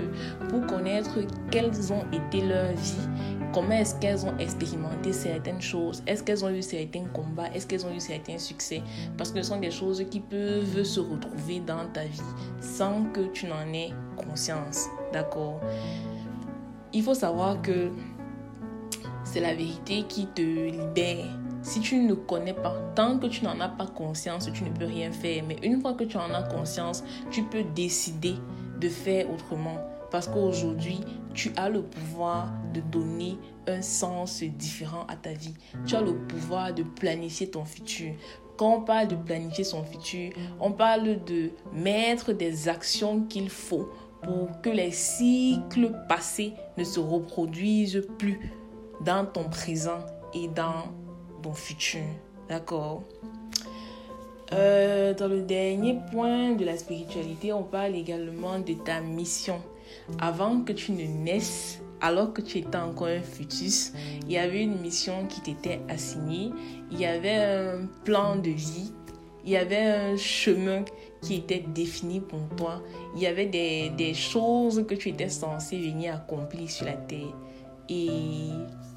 pour 0.49 0.65
connaître 0.67 1.17
quelles 1.49 1.91
ont 1.91 2.05
été 2.11 2.41
leurs 2.41 2.73
vies, 2.73 3.09
comment 3.53 3.71
est-ce 3.71 3.95
qu'elles 3.95 4.25
ont 4.25 4.37
expérimenté 4.37 5.11
certaines 5.13 5.61
choses, 5.61 6.03
est-ce 6.05 6.23
qu'elles 6.23 6.45
ont 6.45 6.49
eu 6.49 6.61
certains 6.61 7.05
combats, 7.13 7.49
est-ce 7.53 7.65
qu'elles 7.65 7.85
ont 7.85 7.93
eu 7.93 7.99
certains 7.99 8.37
succès? 8.37 8.83
Parce 9.17 9.31
que 9.31 9.41
ce 9.41 9.49
sont 9.49 9.59
des 9.59 9.71
choses 9.71 10.05
qui 10.09 10.19
peuvent 10.19 10.83
se 10.83 10.99
retrouver 10.99 11.61
dans 11.61 11.87
ta 11.91 12.03
vie 12.03 12.21
sans 12.59 13.05
que 13.13 13.21
tu 13.33 13.47
n'en 13.47 13.73
aies 13.73 13.93
conscience. 14.15 14.87
D'accord? 15.11 15.59
Il 16.93 17.03
faut 17.03 17.13
savoir 17.13 17.61
que 17.61 17.89
c'est 19.31 19.41
la 19.41 19.53
vérité 19.53 20.03
qui 20.09 20.25
te 20.25 20.41
libère. 20.41 21.27
Si 21.61 21.79
tu 21.81 21.97
ne 21.97 22.15
connais 22.15 22.53
pas, 22.53 22.75
tant 22.95 23.19
que 23.19 23.27
tu 23.27 23.43
n'en 23.43 23.59
as 23.59 23.69
pas 23.69 23.85
conscience, 23.85 24.49
tu 24.51 24.63
ne 24.63 24.69
peux 24.69 24.85
rien 24.85 25.11
faire. 25.11 25.43
Mais 25.47 25.57
une 25.61 25.81
fois 25.81 25.93
que 25.93 26.03
tu 26.03 26.17
en 26.17 26.33
as 26.33 26.43
conscience, 26.43 27.03
tu 27.29 27.43
peux 27.43 27.63
décider 27.75 28.33
de 28.79 28.89
faire 28.89 29.31
autrement. 29.31 29.77
Parce 30.09 30.27
qu'aujourd'hui, 30.27 30.99
tu 31.35 31.51
as 31.57 31.69
le 31.69 31.83
pouvoir 31.83 32.51
de 32.73 32.81
donner 32.81 33.37
un 33.67 33.83
sens 33.83 34.41
différent 34.41 35.05
à 35.07 35.15
ta 35.15 35.33
vie. 35.33 35.53
Tu 35.85 35.95
as 35.95 36.01
le 36.01 36.15
pouvoir 36.15 36.73
de 36.73 36.81
planifier 36.81 37.51
ton 37.51 37.65
futur. 37.65 38.13
Quand 38.57 38.77
on 38.77 38.81
parle 38.81 39.09
de 39.09 39.15
planifier 39.15 39.63
son 39.63 39.83
futur, 39.83 40.31
on 40.59 40.71
parle 40.71 41.23
de 41.25 41.51
mettre 41.71 42.33
des 42.33 42.67
actions 42.67 43.21
qu'il 43.21 43.49
faut 43.49 43.89
pour 44.23 44.59
que 44.61 44.69
les 44.69 44.91
cycles 44.91 45.93
passés 46.09 46.53
ne 46.77 46.83
se 46.83 46.99
reproduisent 46.99 48.05
plus 48.17 48.39
dans 49.05 49.25
ton 49.25 49.45
présent 49.49 49.99
et 50.33 50.47
dans 50.47 50.85
ton 51.41 51.53
futur. 51.53 52.03
D'accord? 52.47 53.03
Euh, 54.53 55.13
Dans 55.13 55.27
le 55.27 55.41
dernier 55.41 55.97
point 56.11 56.53
de 56.53 56.65
la 56.65 56.77
spiritualité, 56.77 57.53
on 57.53 57.63
parle 57.63 57.95
également 57.95 58.59
de 58.59 58.73
ta 58.73 59.01
mission. 59.01 59.61
Avant 60.19 60.61
que 60.61 60.73
tu 60.73 60.91
ne 60.91 61.03
naisses, 61.03 61.79
alors 62.01 62.33
que 62.33 62.41
tu 62.41 62.59
étais 62.59 62.77
encore 62.77 63.07
un 63.07 63.21
fœtus, 63.21 63.93
il 64.25 64.31
y 64.31 64.37
avait 64.37 64.63
une 64.63 64.79
mission 64.79 65.25
qui 65.27 65.41
t'était 65.41 65.81
assignée, 65.89 66.51
il 66.91 66.99
y 66.99 67.05
avait 67.05 67.35
un 67.35 67.87
plan 68.05 68.35
de 68.35 68.49
vie, 68.49 68.91
il 69.45 69.51
y 69.51 69.57
avait 69.57 69.85
un 69.85 70.15
chemin 70.17 70.83
qui 71.21 71.35
était 71.35 71.63
défini 71.73 72.19
pour 72.19 72.39
toi, 72.55 72.81
il 73.15 73.21
y 73.21 73.27
avait 73.27 73.47
des, 73.47 73.89
des 73.89 74.13
choses 74.13 74.85
que 74.87 74.95
tu 74.95 75.09
étais 75.09 75.29
censé 75.29 75.77
venir 75.77 76.15
accomplir 76.15 76.69
sur 76.69 76.85
la 76.85 76.93
terre. 76.93 77.33
Et 77.89 78.49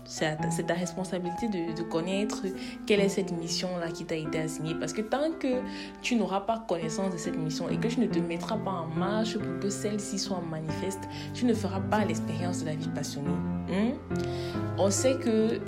c'est 0.05 0.67
ta, 0.67 0.75
responsabilité 0.75 1.49
de, 1.49 1.83
connaître 1.83 2.43
quelle 2.87 3.01
est 3.01 3.09
cette 3.09 3.33
mission-là 3.33 3.89
qui 3.89 4.05
t'a 4.05 4.17
été 4.17 4.39
assignée. 4.41 4.75
Parce 4.79 4.93
que 4.93 5.03
tant 5.03 5.33
que 5.39 5.61
tu 6.01 6.17
n'auras 6.17 6.41
pas 6.41 6.65
connaissance 6.67 7.13
de 7.13 7.19
cette 7.19 7.37
mission 7.37 7.69
et 7.69 7.77
que 7.77 7.89
tu 7.89 8.01
ne 8.01 8.07
te 8.07 8.19
mettras 8.19 8.57
pas 8.57 8.71
en 8.71 8.87
marche 8.87 9.39
pour 9.39 9.61
que 9.61 9.71
celle-ci 9.71 10.19
soit 10.19 10.43
manifeste, 10.51 11.01
tu 11.35 11.45
ne 11.45 11.55
feras 11.55 11.81
pas 11.81 12.05
l'expérience 12.05 12.61
de 12.61 12.67
la 12.67 12.75
vie 12.75 12.89
passionnée. 12.89 13.29
Hein? 13.71 13.93
On 14.79 14.91
sait 14.91 15.17
que 15.17 15.61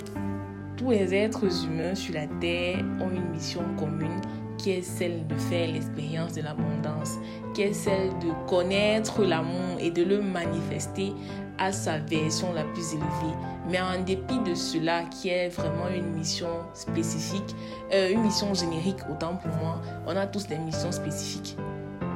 tous 0.77 0.91
les 0.91 1.13
êtres 1.13 1.45
humains 1.65 1.95
sur 1.95 2.13
la 2.13 2.27
Terre 2.27 2.83
ont 2.99 3.09
une 3.09 3.29
mission 3.31 3.63
commune 3.77 4.19
qui 4.57 4.71
est 4.71 4.81
celle 4.81 5.27
de 5.27 5.35
faire 5.35 5.71
l'expérience 5.71 6.33
de 6.33 6.41
l'abondance, 6.41 7.17
qui 7.53 7.63
est 7.63 7.73
celle 7.73 8.09
de 8.19 8.47
connaître 8.47 9.23
l'amour 9.23 9.77
et 9.79 9.91
de 9.91 10.03
le 10.03 10.21
manifester 10.21 11.13
à 11.57 11.71
sa 11.71 11.99
version 11.99 12.53
la 12.53 12.63
plus 12.63 12.93
élevée. 12.93 13.35
Mais 13.69 13.79
en 13.81 14.01
dépit 14.03 14.39
de 14.39 14.53
cela, 14.53 15.03
qui 15.03 15.29
est 15.29 15.49
vraiment 15.49 15.87
une 15.93 16.11
mission 16.13 16.49
spécifique, 16.73 17.55
euh, 17.93 18.11
une 18.11 18.21
mission 18.21 18.53
générique 18.53 18.99
autant 19.11 19.35
pour 19.35 19.51
moi, 19.55 19.81
on 20.05 20.15
a 20.15 20.27
tous 20.27 20.47
des 20.47 20.57
missions 20.57 20.91
spécifiques. 20.91 21.57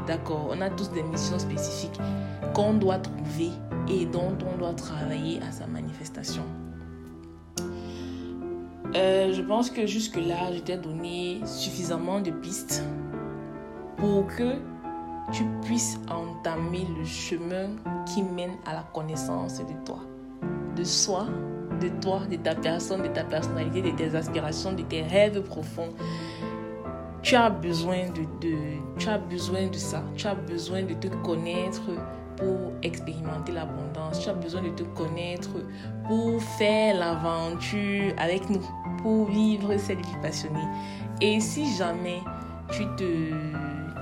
D'accord 0.08 0.49
On 0.52 0.62
a 0.62 0.69
tous 0.69 0.91
des 0.91 1.04
missions 1.04 1.39
spécifiques 1.39 1.99
qu'on 2.54 2.73
doit 2.73 2.99
trouver 2.99 3.52
et 3.88 4.06
dont 4.06 4.36
on 4.54 4.58
doit 4.58 4.73
travailler 4.73 5.39
à 5.47 5.52
sa 5.52 5.67
manifestation. 5.67 6.43
Euh, 8.95 9.34
je 9.34 9.41
pense 9.41 9.69
que 9.69 9.86
jusque-là, 9.86 10.52
je 10.52 10.75
donné 10.75 11.41
suffisamment 11.45 12.21
de 12.21 12.32
pistes 12.32 12.84
pour 13.97 14.25
que 14.28 14.56
tu 15.32 15.44
puisses 15.62 16.00
entamer 16.10 16.88
le 16.98 17.06
chemin 17.06 17.70
qui 18.06 18.24
mène 18.24 18.58
à 18.65 18.74
la 18.74 18.84
connaissance 18.94 19.60
de 19.60 19.74
toi, 19.86 20.00
de 20.76 20.84
soi, 20.84 21.26
de 21.80 21.89
toi, 22.02 22.22
de 22.30 22.36
ta 22.36 22.56
personne, 22.56 23.04
de 23.04 23.08
ta 23.08 23.24
personnalité, 23.24 23.82
de 23.82 23.92
tes 23.92 24.15
aspirations, 24.15 24.74
de 24.74 24.84
tes 24.84 25.02
rêves 25.02 25.42
profonds. 25.44 25.94
Tu 27.22 27.36
as 27.36 27.50
besoin 27.50 28.08
de, 28.10 28.50
tu 28.98 29.10
as 29.10 29.18
besoin 29.18 29.68
de 29.68 29.76
ça. 29.76 30.04
Tu 30.15 30.28
as 30.28 30.36
besoin 30.36 30.84
de 30.84 30.94
te 30.94 31.08
connaître 31.08 31.82
pour 32.38 32.72
expérimenter 32.82 33.52
l'abondance. 33.52 34.22
Tu 34.22 34.30
as 34.30 34.34
besoin 34.34 34.62
de 34.62 34.70
te 34.70 34.84
connaître 34.84 35.50
pour 36.08 36.42
faire 36.42 36.98
l'aventure 36.98 38.13
avec 38.18 38.50
nous, 38.50 38.65
pour 39.02 39.26
vivre 39.26 39.76
cette 39.78 40.00
vie 40.00 40.18
passionnée. 40.22 40.68
Et 41.22 41.39
si 41.42 41.76
jamais 41.76 42.22
tu 42.72 42.86
te 42.96 43.04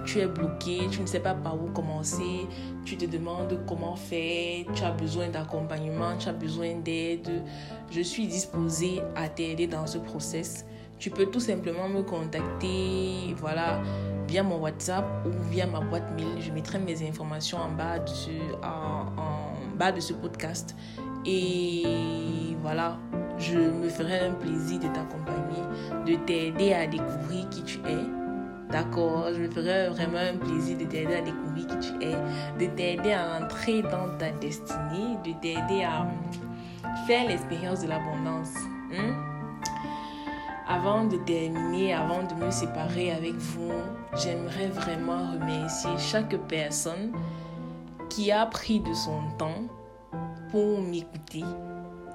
tu 0.08 0.20
es 0.20 0.26
bloqué, 0.26 0.88
tu 0.90 1.02
ne 1.02 1.06
sais 1.06 1.20
pas 1.20 1.36
par 1.36 1.62
où 1.62 1.68
commencer, 1.68 2.48
tu 2.86 2.96
te 2.98 3.06
demandes 3.06 3.60
comment 3.68 3.96
faire, 3.96 4.66
tu 4.74 4.84
as 4.84 4.92
besoin 4.92 5.28
d'accompagnement, 5.28 6.18
tu 6.18 6.30
as 6.30 6.34
besoin 6.34 6.76
d'aide, 6.76 7.44
je 7.92 8.02
suis 8.02 8.26
disposée 8.26 9.02
à 9.16 9.28
t'aider 9.28 9.68
dans 9.68 9.86
ce 9.86 9.98
process. 9.98 10.66
Tu 10.98 11.12
peux 11.12 11.28
tout 11.28 11.42
simplement 11.42 11.88
me 11.90 12.02
contacter, 12.02 13.36
voilà, 13.38 13.82
via 14.28 14.42
mon 14.42 14.60
WhatsApp 14.60 15.06
ou 15.28 15.52
via 15.52 15.68
ma 15.68 15.82
boîte 15.82 16.10
mail. 16.16 16.42
Je 16.42 16.52
mettrai 16.52 16.80
mes 16.80 17.08
informations 17.08 17.60
en 17.60 17.70
bas 17.70 18.00
de 18.00 18.10
ce, 18.10 18.32
en 18.64 19.78
bas 19.78 19.92
de 19.92 20.00
ce 20.00 20.14
podcast. 20.14 20.76
Et 21.24 21.84
voilà, 22.62 22.98
je 23.38 23.58
me 23.58 23.90
ferai 23.90 24.22
un 24.22 24.34
plaisir 24.34 24.80
de 24.80 24.88
t'accompagner, 24.88 25.62
de 26.08 26.16
t'aider 26.26 26.74
à 26.74 26.88
découvrir 26.88 27.48
qui 27.50 27.62
tu 27.64 27.78
es 27.80 28.27
D'accord, 28.72 29.30
je 29.34 29.40
me 29.40 29.50
ferai 29.50 29.88
vraiment 29.90 30.18
un 30.18 30.38
plaisir 30.38 30.78
de 30.78 30.84
t'aider 30.84 31.16
à 31.16 31.22
découvrir 31.22 31.68
qui 31.68 31.78
tu 31.80 32.04
es, 32.04 32.16
de 32.60 32.66
t'aider 32.76 33.14
à 33.14 33.40
entrer 33.42 33.82
dans 33.82 34.18
ta 34.18 34.32
destinée, 34.32 35.16
de 35.26 35.32
t'aider 35.40 35.84
à 35.84 36.06
faire 37.06 37.28
l'expérience 37.30 37.82
de 37.82 37.88
l'abondance. 37.88 38.54
Hein? 38.94 39.16
Avant 40.68 41.06
de 41.06 41.16
terminer, 41.16 41.94
avant 41.94 42.24
de 42.24 42.34
me 42.34 42.52
séparer 42.52 43.12
avec 43.12 43.36
vous, 43.36 43.72
j'aimerais 44.18 44.68
vraiment 44.68 45.32
remercier 45.32 45.92
chaque 45.98 46.36
personne 46.50 47.14
qui 48.10 48.34
a 48.34 48.46
pris 48.46 48.82
de 48.82 48.94
son 48.94 49.22
temps 49.38 49.64
pour 50.52 50.82
m'écouter 50.82 51.44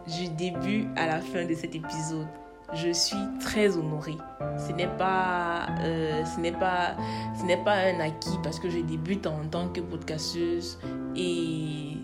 du 0.07 0.29
début 0.37 0.87
à 0.97 1.07
la 1.07 1.21
fin 1.21 1.47
de 1.47 1.55
cet 1.55 1.75
épisode 1.75 2.27
je 2.75 2.93
suis 2.93 3.17
très 3.41 3.77
honorée. 3.77 4.17
Ce 4.57 4.73
n'est 4.73 4.87
pas, 4.87 5.67
euh, 5.81 6.23
pas, 6.59 6.97
ce 7.39 7.45
n'est 7.45 7.63
pas 7.63 7.75
un 7.75 8.01
acquis 8.01 8.39
parce 8.43 8.59
que 8.59 8.71
je 8.71 8.79
débute 8.79 9.27
en 9.27 9.47
tant 9.51 9.69
que 9.69 9.81
podcasteuse 9.81 10.79
et 11.17 11.97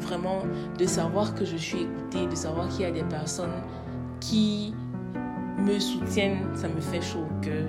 vraiment 0.00 0.42
de 0.78 0.86
savoir 0.86 1.34
que 1.34 1.44
je 1.44 1.56
suis 1.56 1.82
écoutée, 1.82 2.26
de 2.26 2.34
savoir 2.34 2.68
qu'il 2.68 2.82
y 2.82 2.84
a 2.84 2.90
des 2.90 3.04
personnes 3.04 3.62
qui 4.20 4.74
me 5.58 5.78
soutiennent, 5.78 6.48
ça 6.54 6.68
me 6.68 6.80
fait 6.80 7.02
chaud 7.02 7.24
au 7.24 7.44
cœur. 7.44 7.66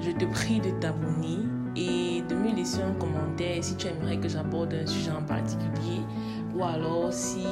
Je 0.00 0.10
te 0.10 0.24
prie 0.26 0.60
de 0.60 0.70
t'abonner 0.80 1.38
et 1.76 2.22
de 2.28 2.34
me 2.34 2.54
laisser 2.54 2.80
un 2.82 2.92
commentaire 2.94 3.62
si 3.62 3.76
tu 3.76 3.86
aimerais 3.88 4.16
que 4.16 4.28
j'aborde 4.28 4.74
un 4.74 4.86
sujet 4.86 5.10
en 5.10 5.22
particulier 5.22 6.00
ou 6.54 6.64
alors 6.64 7.12
si 7.12 7.46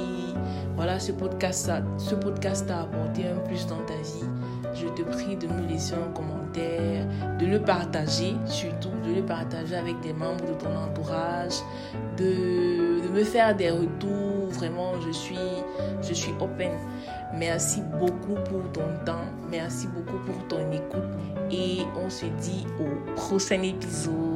voilà 0.76 0.98
ce 0.98 1.12
podcast 1.12 1.70
ce 1.98 2.14
podcast 2.14 2.66
t'a 2.66 2.82
apporté 2.82 3.26
un 3.28 3.38
plus 3.46 3.66
dans 3.66 3.82
ta 3.84 3.94
vie 3.94 4.26
je 4.74 4.87
te 4.88 5.02
prie 5.02 5.37
de 5.37 5.46
me 5.46 5.68
laisser 5.68 5.94
un 5.94 6.12
commentaire 6.12 7.06
de 7.38 7.46
le 7.46 7.60
partager 7.60 8.34
surtout 8.46 8.90
de 9.06 9.14
le 9.14 9.22
partager 9.22 9.76
avec 9.76 10.00
des 10.00 10.12
membres 10.12 10.44
de 10.46 10.54
ton 10.54 10.74
entourage 10.74 11.60
de, 12.16 13.02
de 13.02 13.08
me 13.08 13.24
faire 13.24 13.54
des 13.54 13.70
retours. 13.70 14.48
Vraiment 14.50 15.00
je 15.06 15.10
suis 15.10 15.37
je 16.02 16.14
suis 16.14 16.32
open 16.40 16.70
merci 17.38 17.83
beaucoup 17.99 18.35
pour 18.49 18.62
ton 18.73 18.88
temps. 19.05 19.27
Merci 19.51 19.87
beaucoup 19.88 20.18
pour 20.25 20.49
ton 20.49 20.70
écoute. 20.73 21.03
Et 21.51 21.83
on 21.97 22.11
se 22.11 22.27
dit 22.27 22.66
au 22.81 23.14
prochain 23.14 23.62
épisode 23.62 24.34